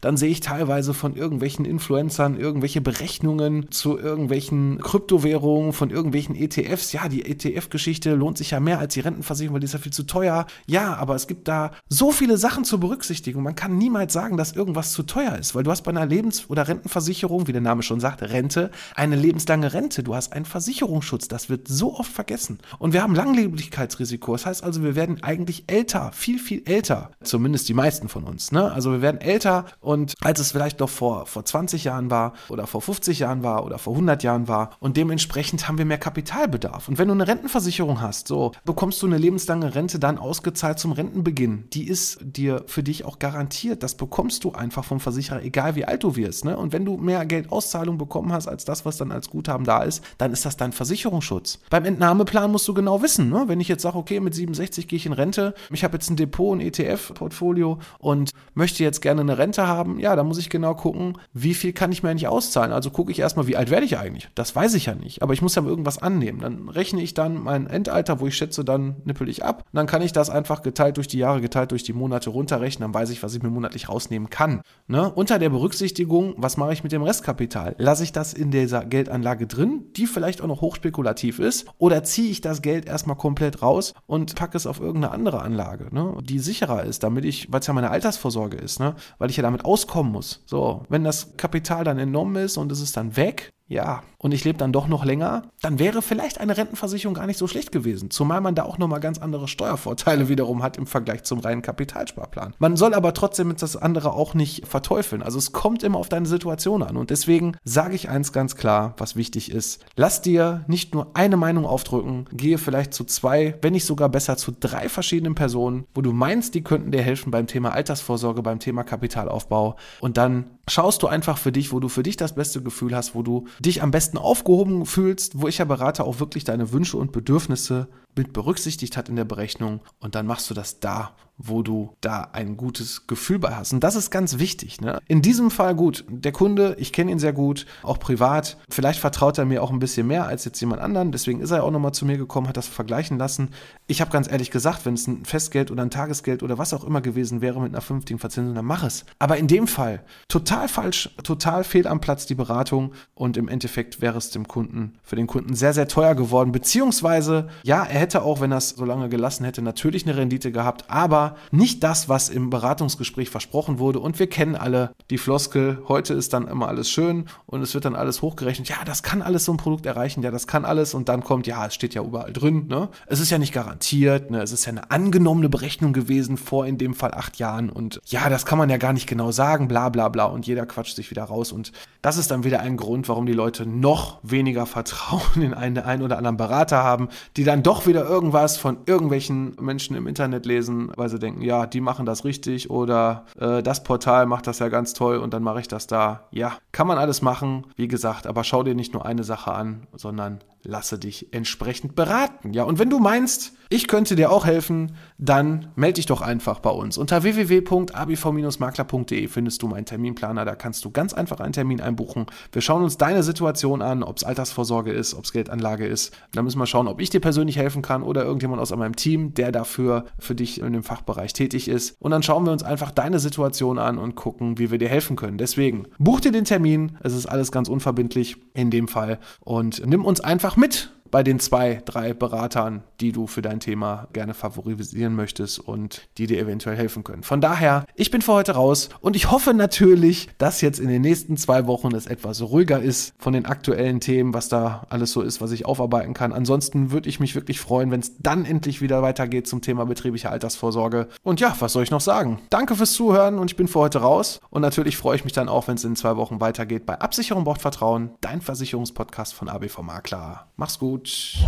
Dann 0.00 0.16
sehe 0.16 0.30
ich 0.30 0.40
teilweise 0.40 0.94
von 0.94 1.16
irgendwelchen 1.16 1.64
Influencern 1.64 2.38
irgendwelche 2.38 2.80
Berechnungen 2.80 3.70
zu 3.70 3.98
irgendwelchen 3.98 4.78
Kryptowährungen, 4.80 5.72
von 5.72 5.90
irgendwelchen 5.90 6.34
ETFs. 6.34 6.92
Ja, 6.92 7.08
die 7.08 7.24
ETF-Geschichte 7.24 8.14
lohnt 8.14 8.38
sich 8.38 8.50
ja 8.50 8.60
mehr 8.60 8.78
als 8.78 8.94
die 8.94 9.00
Rentenversicherung, 9.00 9.54
weil 9.54 9.60
die 9.60 9.66
ist 9.66 9.72
ja 9.72 9.78
viel 9.78 9.92
zu 9.92 10.04
teuer. 10.04 10.46
Ja, 10.66 10.94
aber 10.94 11.14
es 11.14 11.26
gibt 11.26 11.48
da 11.48 11.72
so 11.88 12.12
viele 12.12 12.36
Sachen 12.36 12.64
zu 12.64 12.78
berücksichtigen. 12.80 13.42
Man 13.42 13.54
kann 13.54 13.78
niemals 13.78 14.12
sagen, 14.12 14.36
dass 14.36 14.52
irgendwas 14.52 14.92
zu 14.92 15.02
teuer 15.02 15.36
ist, 15.36 15.54
weil 15.54 15.62
du 15.62 15.70
hast 15.70 15.82
bei 15.82 15.90
einer 15.90 16.06
Lebens- 16.06 16.48
oder 16.48 16.68
Rentenversicherung, 16.68 17.46
wie 17.46 17.52
der 17.52 17.60
Name 17.60 17.82
schon 17.82 18.00
sagt, 18.00 18.22
Rente, 18.22 18.70
eine 18.94 19.16
lebenslange 19.16 19.72
Rente. 19.72 20.02
Du 20.02 20.14
hast 20.14 20.32
einen 20.32 20.44
Versicherungsschutz. 20.44 21.28
Das 21.28 21.48
wird 21.48 21.68
so 21.68 21.96
oft 21.98 22.12
vergessen. 22.12 22.58
Und 22.78 22.92
wir 22.92 23.02
haben 23.02 23.14
Langleblichkeitsrisiko. 23.14 24.32
Das 24.32 24.46
heißt 24.46 24.64
also, 24.64 24.82
wir 24.82 24.96
werden 24.96 25.22
eigentlich 25.22 25.64
älter, 25.66 26.10
viel, 26.12 26.38
viel 26.38 26.62
älter. 26.66 27.10
Zumindest 27.22 27.68
die 27.68 27.74
meisten 27.74 28.08
von 28.08 28.24
uns. 28.24 28.52
Ne? 28.52 28.70
Also 28.72 28.92
wir 28.92 29.02
werden 29.02 29.20
älter 29.20 29.37
und 29.80 30.14
als 30.20 30.40
es 30.40 30.52
vielleicht 30.52 30.80
noch 30.80 30.88
vor, 30.88 31.26
vor 31.26 31.44
20 31.44 31.84
Jahren 31.84 32.10
war 32.10 32.34
oder 32.48 32.66
vor 32.66 32.82
50 32.82 33.20
Jahren 33.20 33.42
war 33.42 33.64
oder 33.64 33.78
vor 33.78 33.94
100 33.94 34.22
Jahren 34.22 34.48
war 34.48 34.70
und 34.80 34.96
dementsprechend 34.96 35.68
haben 35.68 35.78
wir 35.78 35.84
mehr 35.84 35.98
Kapitalbedarf. 35.98 36.88
Und 36.88 36.98
wenn 36.98 37.08
du 37.08 37.14
eine 37.14 37.26
Rentenversicherung 37.26 38.00
hast, 38.00 38.28
so 38.28 38.52
bekommst 38.64 39.02
du 39.02 39.06
eine 39.06 39.18
lebenslange 39.18 39.74
Rente 39.74 39.98
dann 39.98 40.18
ausgezahlt 40.18 40.78
zum 40.78 40.92
Rentenbeginn. 40.92 41.68
Die 41.72 41.88
ist 41.88 42.18
dir 42.22 42.64
für 42.66 42.82
dich 42.82 43.04
auch 43.04 43.18
garantiert. 43.18 43.82
Das 43.82 43.96
bekommst 43.96 44.44
du 44.44 44.52
einfach 44.52 44.84
vom 44.84 45.00
Versicherer, 45.00 45.42
egal 45.42 45.74
wie 45.74 45.84
alt 45.84 46.04
du 46.04 46.16
wirst. 46.16 46.44
Ne? 46.44 46.56
Und 46.56 46.72
wenn 46.72 46.84
du 46.84 46.96
mehr 46.96 47.24
Geldauszahlung 47.26 47.98
bekommen 47.98 48.32
hast 48.32 48.48
als 48.48 48.64
das, 48.64 48.84
was 48.84 48.96
dann 48.96 49.12
als 49.12 49.30
Guthaben 49.30 49.64
da 49.64 49.82
ist, 49.82 50.02
dann 50.18 50.32
ist 50.32 50.44
das 50.44 50.56
dein 50.56 50.72
Versicherungsschutz. 50.72 51.60
Beim 51.70 51.84
Entnahmeplan 51.84 52.50
musst 52.50 52.68
du 52.68 52.74
genau 52.74 53.02
wissen, 53.02 53.30
ne? 53.30 53.44
wenn 53.46 53.60
ich 53.60 53.68
jetzt 53.68 53.82
sage, 53.82 53.96
okay, 53.96 54.20
mit 54.20 54.34
67 54.34 54.88
gehe 54.88 54.96
ich 54.96 55.06
in 55.06 55.12
Rente, 55.12 55.54
ich 55.72 55.84
habe 55.84 55.96
jetzt 55.96 56.10
ein 56.10 56.16
Depot, 56.16 56.56
ein 56.56 56.60
ETF-Portfolio 56.60 57.78
und 57.98 58.30
möchte 58.54 58.82
jetzt 58.82 59.02
gerne 59.02 59.22
eine 59.28 59.38
Rente 59.38 59.66
haben, 59.66 59.98
ja, 59.98 60.16
da 60.16 60.24
muss 60.24 60.38
ich 60.38 60.50
genau 60.50 60.74
gucken, 60.74 61.18
wie 61.32 61.54
viel 61.54 61.72
kann 61.72 61.92
ich 61.92 62.02
mir 62.02 62.10
eigentlich 62.10 62.28
auszahlen. 62.28 62.72
Also 62.72 62.90
gucke 62.90 63.12
ich 63.12 63.18
erstmal, 63.18 63.46
wie 63.46 63.56
alt 63.56 63.70
werde 63.70 63.86
ich 63.86 63.98
eigentlich? 63.98 64.28
Das 64.34 64.54
weiß 64.54 64.74
ich 64.74 64.86
ja 64.86 64.94
nicht, 64.94 65.22
aber 65.22 65.32
ich 65.32 65.42
muss 65.42 65.54
ja 65.54 65.62
irgendwas 65.62 65.98
annehmen. 65.98 66.40
Dann 66.40 66.68
rechne 66.68 67.02
ich 67.02 67.14
dann 67.14 67.42
mein 67.42 67.66
Endalter, 67.66 68.20
wo 68.20 68.26
ich 68.26 68.36
schätze, 68.36 68.64
dann 68.64 68.96
nippel 69.04 69.28
ich 69.28 69.44
ab. 69.44 69.64
Und 69.72 69.76
dann 69.76 69.86
kann 69.86 70.02
ich 70.02 70.12
das 70.12 70.30
einfach 70.30 70.62
geteilt 70.62 70.96
durch 70.96 71.08
die 71.08 71.18
Jahre, 71.18 71.40
geteilt 71.40 71.70
durch 71.70 71.82
die 71.82 71.92
Monate 71.92 72.30
runterrechnen. 72.30 72.90
Dann 72.90 73.00
weiß 73.00 73.10
ich, 73.10 73.22
was 73.22 73.34
ich 73.34 73.42
mir 73.42 73.50
monatlich 73.50 73.88
rausnehmen 73.88 74.30
kann. 74.30 74.62
Ne? 74.86 75.10
Unter 75.12 75.38
der 75.38 75.50
Berücksichtigung, 75.50 76.34
was 76.36 76.56
mache 76.56 76.72
ich 76.72 76.82
mit 76.82 76.92
dem 76.92 77.02
Restkapital? 77.02 77.74
Lasse 77.78 78.04
ich 78.04 78.12
das 78.12 78.32
in 78.32 78.50
dieser 78.50 78.84
Geldanlage 78.84 79.46
drin, 79.46 79.84
die 79.96 80.06
vielleicht 80.06 80.40
auch 80.42 80.46
noch 80.46 80.60
hochspekulativ 80.60 81.38
ist, 81.38 81.66
oder 81.78 82.02
ziehe 82.04 82.30
ich 82.30 82.40
das 82.40 82.62
Geld 82.62 82.86
erstmal 82.86 83.16
komplett 83.16 83.62
raus 83.62 83.94
und 84.06 84.34
packe 84.34 84.56
es 84.56 84.66
auf 84.66 84.80
irgendeine 84.80 85.12
andere 85.12 85.42
Anlage, 85.42 85.94
ne? 85.94 86.16
die 86.22 86.38
sicherer 86.38 86.84
ist, 86.84 87.02
damit 87.02 87.24
ich, 87.24 87.52
weil 87.52 87.60
es 87.60 87.66
ja 87.66 87.74
meine 87.74 87.90
Altersvorsorge 87.90 88.56
ist, 88.56 88.80
ne? 88.80 88.94
Weil 89.18 89.30
ich 89.30 89.36
ja 89.36 89.42
damit 89.42 89.64
auskommen 89.64 90.12
muss. 90.12 90.42
So, 90.46 90.84
wenn 90.88 91.04
das 91.04 91.36
Kapital 91.36 91.84
dann 91.84 91.98
enorm 91.98 92.36
ist 92.36 92.56
und 92.56 92.72
es 92.72 92.80
ist 92.80 92.96
dann 92.96 93.16
weg, 93.16 93.52
ja, 93.66 94.02
und 94.20 94.34
ich 94.34 94.44
lebe 94.44 94.58
dann 94.58 94.72
doch 94.72 94.88
noch 94.88 95.04
länger, 95.04 95.42
dann 95.62 95.78
wäre 95.78 96.02
vielleicht 96.02 96.40
eine 96.40 96.56
Rentenversicherung 96.56 97.14
gar 97.14 97.26
nicht 97.26 97.38
so 97.38 97.46
schlecht 97.46 97.70
gewesen. 97.70 98.10
Zumal 98.10 98.40
man 98.40 98.56
da 98.56 98.64
auch 98.64 98.78
nochmal 98.78 99.00
ganz 99.00 99.18
andere 99.18 99.46
Steuervorteile 99.46 100.28
wiederum 100.28 100.62
hat 100.62 100.76
im 100.76 100.86
Vergleich 100.86 101.22
zum 101.22 101.38
reinen 101.38 101.62
Kapitalsparplan. 101.62 102.54
Man 102.58 102.76
soll 102.76 102.94
aber 102.94 103.14
trotzdem 103.14 103.54
das 103.56 103.76
andere 103.76 104.12
auch 104.12 104.34
nicht 104.34 104.66
verteufeln. 104.66 105.22
Also 105.22 105.38
es 105.38 105.52
kommt 105.52 105.84
immer 105.84 105.98
auf 105.98 106.08
deine 106.08 106.26
Situation 106.26 106.82
an. 106.82 106.96
Und 106.96 107.10
deswegen 107.10 107.56
sage 107.64 107.94
ich 107.94 108.08
eins 108.08 108.32
ganz 108.32 108.56
klar, 108.56 108.94
was 108.98 109.14
wichtig 109.14 109.52
ist. 109.52 109.84
Lass 109.94 110.20
dir 110.20 110.64
nicht 110.66 110.94
nur 110.94 111.16
eine 111.16 111.36
Meinung 111.36 111.64
aufdrücken, 111.64 112.26
gehe 112.32 112.58
vielleicht 112.58 112.94
zu 112.94 113.04
zwei, 113.04 113.56
wenn 113.62 113.72
nicht 113.72 113.84
sogar 113.84 114.08
besser 114.08 114.36
zu 114.36 114.52
drei 114.58 114.88
verschiedenen 114.88 115.36
Personen, 115.36 115.84
wo 115.94 116.02
du 116.02 116.12
meinst, 116.12 116.54
die 116.54 116.62
könnten 116.62 116.90
dir 116.90 117.02
helfen 117.02 117.30
beim 117.30 117.46
Thema 117.46 117.72
Altersvorsorge, 117.72 118.42
beim 118.42 118.58
Thema 118.58 118.82
Kapitalaufbau. 118.82 119.76
Und 120.00 120.16
dann 120.16 120.58
schaust 120.68 121.02
du 121.02 121.06
einfach 121.06 121.38
für 121.38 121.52
dich, 121.52 121.72
wo 121.72 121.80
du 121.80 121.88
für 121.88 122.02
dich 122.02 122.16
das 122.16 122.34
beste 122.34 122.62
Gefühl 122.62 122.94
hast, 122.94 123.14
wo 123.14 123.22
du 123.22 123.46
dich 123.60 123.82
am 123.82 123.90
besten 123.90 124.07
aufgehoben 124.16 124.86
fühlst, 124.86 125.40
wo 125.40 125.48
ich 125.48 125.58
ja 125.58 125.64
Berater 125.64 126.04
auch 126.04 126.20
wirklich 126.20 126.44
deine 126.44 126.72
Wünsche 126.72 126.96
und 126.96 127.12
Bedürfnisse 127.12 127.88
mit 128.18 128.32
berücksichtigt 128.32 128.96
hat 128.96 129.08
in 129.08 129.16
der 129.16 129.24
Berechnung 129.24 129.80
und 130.00 130.14
dann 130.14 130.26
machst 130.26 130.50
du 130.50 130.54
das 130.54 130.80
da, 130.80 131.14
wo 131.38 131.62
du 131.62 131.94
da 132.00 132.28
ein 132.32 132.56
gutes 132.56 133.06
Gefühl 133.06 133.38
bei 133.38 133.54
hast. 133.54 133.72
Und 133.72 133.80
das 133.80 133.94
ist 133.94 134.10
ganz 134.10 134.38
wichtig. 134.38 134.80
Ne? 134.80 135.00
In 135.06 135.22
diesem 135.22 135.50
Fall 135.50 135.74
gut, 135.74 136.04
der 136.08 136.32
Kunde, 136.32 136.74
ich 136.78 136.92
kenne 136.92 137.12
ihn 137.12 137.20
sehr 137.20 137.32
gut, 137.32 137.64
auch 137.84 138.00
privat. 138.00 138.58
Vielleicht 138.68 138.98
vertraut 138.98 139.38
er 139.38 139.44
mir 139.44 139.62
auch 139.62 139.70
ein 139.70 139.78
bisschen 139.78 140.08
mehr 140.08 140.26
als 140.26 140.44
jetzt 140.44 140.60
jemand 140.60 140.82
anderen. 140.82 141.12
Deswegen 141.12 141.40
ist 141.40 141.52
er 141.52 141.62
auch 141.62 141.70
nochmal 141.70 141.92
zu 141.92 142.04
mir 142.04 142.18
gekommen, 142.18 142.48
hat 142.48 142.56
das 142.56 142.66
vergleichen 142.66 143.18
lassen. 143.18 143.50
Ich 143.86 144.00
habe 144.00 144.10
ganz 144.10 144.30
ehrlich 144.30 144.50
gesagt, 144.50 144.84
wenn 144.84 144.94
es 144.94 145.06
ein 145.06 145.24
Festgeld 145.24 145.70
oder 145.70 145.82
ein 145.82 145.90
Tagesgeld 145.90 146.42
oder 146.42 146.58
was 146.58 146.74
auch 146.74 146.84
immer 146.84 147.00
gewesen 147.00 147.40
wäre 147.40 147.60
mit 147.60 147.72
einer 147.72 147.82
vernünftigen 147.82 148.18
Verzinsung, 148.18 148.56
dann 148.56 148.64
mach 148.64 148.82
es. 148.82 149.04
Aber 149.20 149.36
in 149.36 149.46
dem 149.46 149.68
Fall 149.68 150.02
total 150.26 150.68
falsch, 150.68 151.10
total 151.22 151.62
fehl 151.62 151.86
am 151.86 152.00
Platz 152.00 152.26
die 152.26 152.34
Beratung 152.34 152.92
und 153.14 153.36
im 153.36 153.46
Endeffekt 153.46 154.00
wäre 154.00 154.18
es 154.18 154.30
dem 154.30 154.48
Kunden, 154.48 154.98
für 155.04 155.16
den 155.16 155.28
Kunden 155.28 155.54
sehr, 155.54 155.72
sehr 155.72 155.86
teuer 155.86 156.16
geworden. 156.16 156.50
Beziehungsweise, 156.50 157.48
ja, 157.62 157.84
er 157.84 158.00
hätte 158.00 158.07
hätte 158.08 158.22
auch, 158.22 158.40
wenn 158.40 158.52
er 158.52 158.58
es 158.58 158.70
so 158.70 158.86
lange 158.86 159.10
gelassen 159.10 159.44
hätte, 159.44 159.60
natürlich 159.60 160.06
eine 160.06 160.16
Rendite 160.16 160.50
gehabt, 160.50 160.86
aber 160.88 161.36
nicht 161.50 161.84
das, 161.84 162.08
was 162.08 162.30
im 162.30 162.48
Beratungsgespräch 162.48 163.28
versprochen 163.28 163.78
wurde. 163.78 164.00
Und 164.00 164.18
wir 164.18 164.28
kennen 164.30 164.56
alle 164.56 164.92
die 165.10 165.18
Floskel, 165.18 165.82
heute 165.88 166.14
ist 166.14 166.32
dann 166.32 166.48
immer 166.48 166.68
alles 166.68 166.88
schön 166.88 167.26
und 167.44 167.60
es 167.60 167.74
wird 167.74 167.84
dann 167.84 167.94
alles 167.94 168.22
hochgerechnet. 168.22 168.70
Ja, 168.70 168.76
das 168.86 169.02
kann 169.02 169.20
alles 169.20 169.44
so 169.44 169.52
ein 169.52 169.58
Produkt 169.58 169.84
erreichen, 169.84 170.22
ja, 170.22 170.30
das 170.30 170.46
kann 170.46 170.64
alles. 170.64 170.94
Und 170.94 171.10
dann 171.10 171.22
kommt, 171.22 171.46
ja, 171.46 171.66
es 171.66 171.74
steht 171.74 171.92
ja 171.92 172.02
überall 172.02 172.32
drin. 172.32 172.66
Ne? 172.68 172.88
Es 173.06 173.20
ist 173.20 173.28
ja 173.28 173.36
nicht 173.36 173.52
garantiert, 173.52 174.30
ne? 174.30 174.40
es 174.40 174.52
ist 174.52 174.64
ja 174.64 174.72
eine 174.72 174.90
angenommene 174.90 175.50
Berechnung 175.50 175.92
gewesen 175.92 176.38
vor 176.38 176.64
in 176.64 176.78
dem 176.78 176.94
Fall 176.94 177.12
acht 177.12 177.38
Jahren. 177.38 177.68
Und 177.68 178.00
ja, 178.06 178.30
das 178.30 178.46
kann 178.46 178.56
man 178.56 178.70
ja 178.70 178.78
gar 178.78 178.94
nicht 178.94 179.06
genau 179.06 179.32
sagen, 179.32 179.68
bla 179.68 179.90
bla 179.90 180.08
bla. 180.08 180.24
Und 180.24 180.46
jeder 180.46 180.64
quatscht 180.64 180.96
sich 180.96 181.10
wieder 181.10 181.24
raus. 181.24 181.52
Und 181.52 181.72
das 182.00 182.16
ist 182.16 182.30
dann 182.30 182.42
wieder 182.42 182.60
ein 182.60 182.78
Grund, 182.78 183.06
warum 183.10 183.26
die 183.26 183.34
Leute 183.34 183.66
noch 183.66 184.20
weniger 184.22 184.64
Vertrauen 184.64 185.42
in 185.42 185.52
einen, 185.52 185.76
einen 185.76 186.02
oder 186.02 186.16
anderen 186.16 186.38
Berater 186.38 186.82
haben, 186.82 187.10
die 187.36 187.44
dann 187.44 187.62
doch 187.62 187.86
wieder 187.88 188.08
irgendwas 188.08 188.56
von 188.56 188.78
irgendwelchen 188.86 189.56
Menschen 189.60 189.96
im 189.96 190.06
Internet 190.06 190.46
lesen, 190.46 190.92
weil 190.94 191.08
sie 191.08 191.18
denken, 191.18 191.42
ja, 191.42 191.66
die 191.66 191.80
machen 191.80 192.06
das 192.06 192.24
richtig 192.24 192.70
oder 192.70 193.24
äh, 193.38 193.62
das 193.62 193.82
Portal 193.82 194.26
macht 194.26 194.46
das 194.46 194.60
ja 194.60 194.68
ganz 194.68 194.92
toll 194.92 195.16
und 195.18 195.34
dann 195.34 195.42
mache 195.42 195.60
ich 195.60 195.68
das 195.68 195.88
da. 195.88 196.28
Ja, 196.30 196.58
kann 196.70 196.86
man 196.86 196.98
alles 196.98 197.22
machen, 197.22 197.66
wie 197.76 197.88
gesagt, 197.88 198.26
aber 198.26 198.44
schau 198.44 198.62
dir 198.62 198.74
nicht 198.74 198.92
nur 198.92 199.04
eine 199.04 199.24
Sache 199.24 199.52
an, 199.52 199.86
sondern 199.94 200.40
lasse 200.62 200.98
dich 200.98 201.32
entsprechend 201.32 201.94
beraten. 201.94 202.52
Ja, 202.52 202.64
und 202.64 202.78
wenn 202.78 202.90
du 202.90 202.98
meinst, 202.98 203.54
ich 203.70 203.86
könnte 203.86 204.16
dir 204.16 204.32
auch 204.32 204.46
helfen, 204.46 204.92
dann 205.18 205.68
melde 205.76 205.96
dich 205.96 206.06
doch 206.06 206.22
einfach 206.22 206.60
bei 206.60 206.70
uns. 206.70 206.96
Unter 206.96 207.22
www.abv-makler.de 207.22 209.28
findest 209.28 209.62
du 209.62 209.68
meinen 209.68 209.84
Terminplaner. 209.84 210.46
Da 210.46 210.54
kannst 210.54 210.86
du 210.86 210.90
ganz 210.90 211.12
einfach 211.12 211.40
einen 211.40 211.52
Termin 211.52 211.82
einbuchen. 211.82 212.24
Wir 212.52 212.62
schauen 212.62 212.82
uns 212.82 212.96
deine 212.96 213.22
Situation 213.22 213.82
an, 213.82 214.02
ob 214.02 214.16
es 214.16 214.24
Altersvorsorge 214.24 214.90
ist, 214.90 215.12
ob 215.12 215.24
es 215.24 215.32
Geldanlage 215.32 215.86
ist. 215.86 216.16
Da 216.32 216.40
müssen 216.40 216.58
wir 216.58 216.66
schauen, 216.66 216.88
ob 216.88 216.98
ich 217.00 217.10
dir 217.10 217.20
persönlich 217.20 217.58
helfen 217.58 217.82
kann 217.82 218.02
oder 218.02 218.24
irgendjemand 218.24 218.62
aus 218.62 218.74
meinem 218.74 218.96
Team, 218.96 219.34
der 219.34 219.52
dafür 219.52 220.06
für 220.18 220.34
dich 220.34 220.62
in 220.62 220.72
dem 220.72 220.82
Fachbereich 220.82 221.34
tätig 221.34 221.68
ist. 221.68 221.94
Und 222.00 222.12
dann 222.12 222.22
schauen 222.22 222.46
wir 222.46 222.52
uns 222.52 222.62
einfach 222.62 222.90
deine 222.90 223.18
Situation 223.18 223.78
an 223.78 223.98
und 223.98 224.14
gucken, 224.14 224.58
wie 224.58 224.70
wir 224.70 224.78
dir 224.78 224.88
helfen 224.88 225.16
können. 225.16 225.36
Deswegen 225.36 225.88
buch 225.98 226.20
dir 226.20 226.32
den 226.32 226.44
Termin. 226.44 226.96
Es 227.02 227.12
ist 227.12 227.26
alles 227.26 227.52
ganz 227.52 227.68
unverbindlich 227.68 228.36
in 228.54 228.70
dem 228.70 228.88
Fall 228.88 229.18
und 229.40 229.86
nimm 229.86 230.06
uns 230.06 230.20
einfach 230.20 230.47
mit 230.56 230.90
bei 231.10 231.22
den 231.22 231.40
zwei, 231.40 231.82
drei 231.84 232.14
Beratern, 232.14 232.82
die 233.00 233.12
du 233.12 233.26
für 233.26 233.42
dein 233.42 233.60
Thema 233.60 234.08
gerne 234.12 234.34
favorisieren 234.34 235.14
möchtest 235.14 235.58
und 235.58 236.08
die 236.18 236.26
dir 236.26 236.40
eventuell 236.40 236.76
helfen 236.76 237.04
können. 237.04 237.22
Von 237.22 237.40
daher, 237.40 237.84
ich 237.94 238.10
bin 238.10 238.22
für 238.22 238.32
heute 238.32 238.52
raus 238.52 238.88
und 239.00 239.16
ich 239.16 239.30
hoffe 239.30 239.54
natürlich, 239.54 240.28
dass 240.38 240.60
jetzt 240.60 240.80
in 240.80 240.88
den 240.88 241.02
nächsten 241.02 241.36
zwei 241.36 241.66
Wochen 241.66 241.94
es 241.94 242.06
etwas 242.06 242.42
ruhiger 242.42 242.80
ist 242.80 243.14
von 243.18 243.32
den 243.32 243.46
aktuellen 243.46 244.00
Themen, 244.00 244.34
was 244.34 244.48
da 244.48 244.86
alles 244.88 245.12
so 245.12 245.22
ist, 245.22 245.40
was 245.40 245.52
ich 245.52 245.66
aufarbeiten 245.66 246.14
kann. 246.14 246.32
Ansonsten 246.32 246.90
würde 246.90 247.08
ich 247.08 247.20
mich 247.20 247.34
wirklich 247.34 247.60
freuen, 247.60 247.90
wenn 247.90 248.00
es 248.00 248.18
dann 248.18 248.44
endlich 248.44 248.80
wieder 248.80 249.02
weitergeht 249.02 249.46
zum 249.46 249.62
Thema 249.62 249.86
betriebliche 249.86 250.30
Altersvorsorge. 250.30 251.08
Und 251.22 251.40
ja, 251.40 251.54
was 251.58 251.72
soll 251.72 251.82
ich 251.82 251.90
noch 251.90 252.00
sagen? 252.00 252.40
Danke 252.50 252.74
fürs 252.74 252.92
Zuhören 252.92 253.38
und 253.38 253.50
ich 253.50 253.56
bin 253.56 253.68
für 253.68 253.80
heute 253.80 254.00
raus. 254.00 254.40
Und 254.50 254.62
natürlich 254.62 254.96
freue 254.96 255.16
ich 255.16 255.24
mich 255.24 255.32
dann 255.32 255.48
auch, 255.48 255.68
wenn 255.68 255.76
es 255.76 255.84
in 255.84 255.96
zwei 255.96 256.16
Wochen 256.16 256.40
weitergeht 256.40 256.86
bei 256.86 256.98
Absicherung 257.00 257.44
braucht 257.44 257.62
Vertrauen, 257.62 258.10
dein 258.20 258.40
Versicherungspodcast 258.40 259.34
von 259.34 259.48
ABV 259.48 259.82
Makler. 259.82 260.47
Mach's 260.60 260.76
gut. 260.76 261.38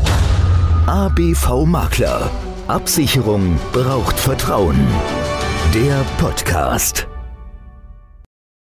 ABV 0.86 1.66
Makler. 1.66 2.30
Absicherung 2.68 3.58
braucht 3.72 4.16
Vertrauen. 4.16 4.78
Der 5.74 6.04
Podcast. 6.18 7.09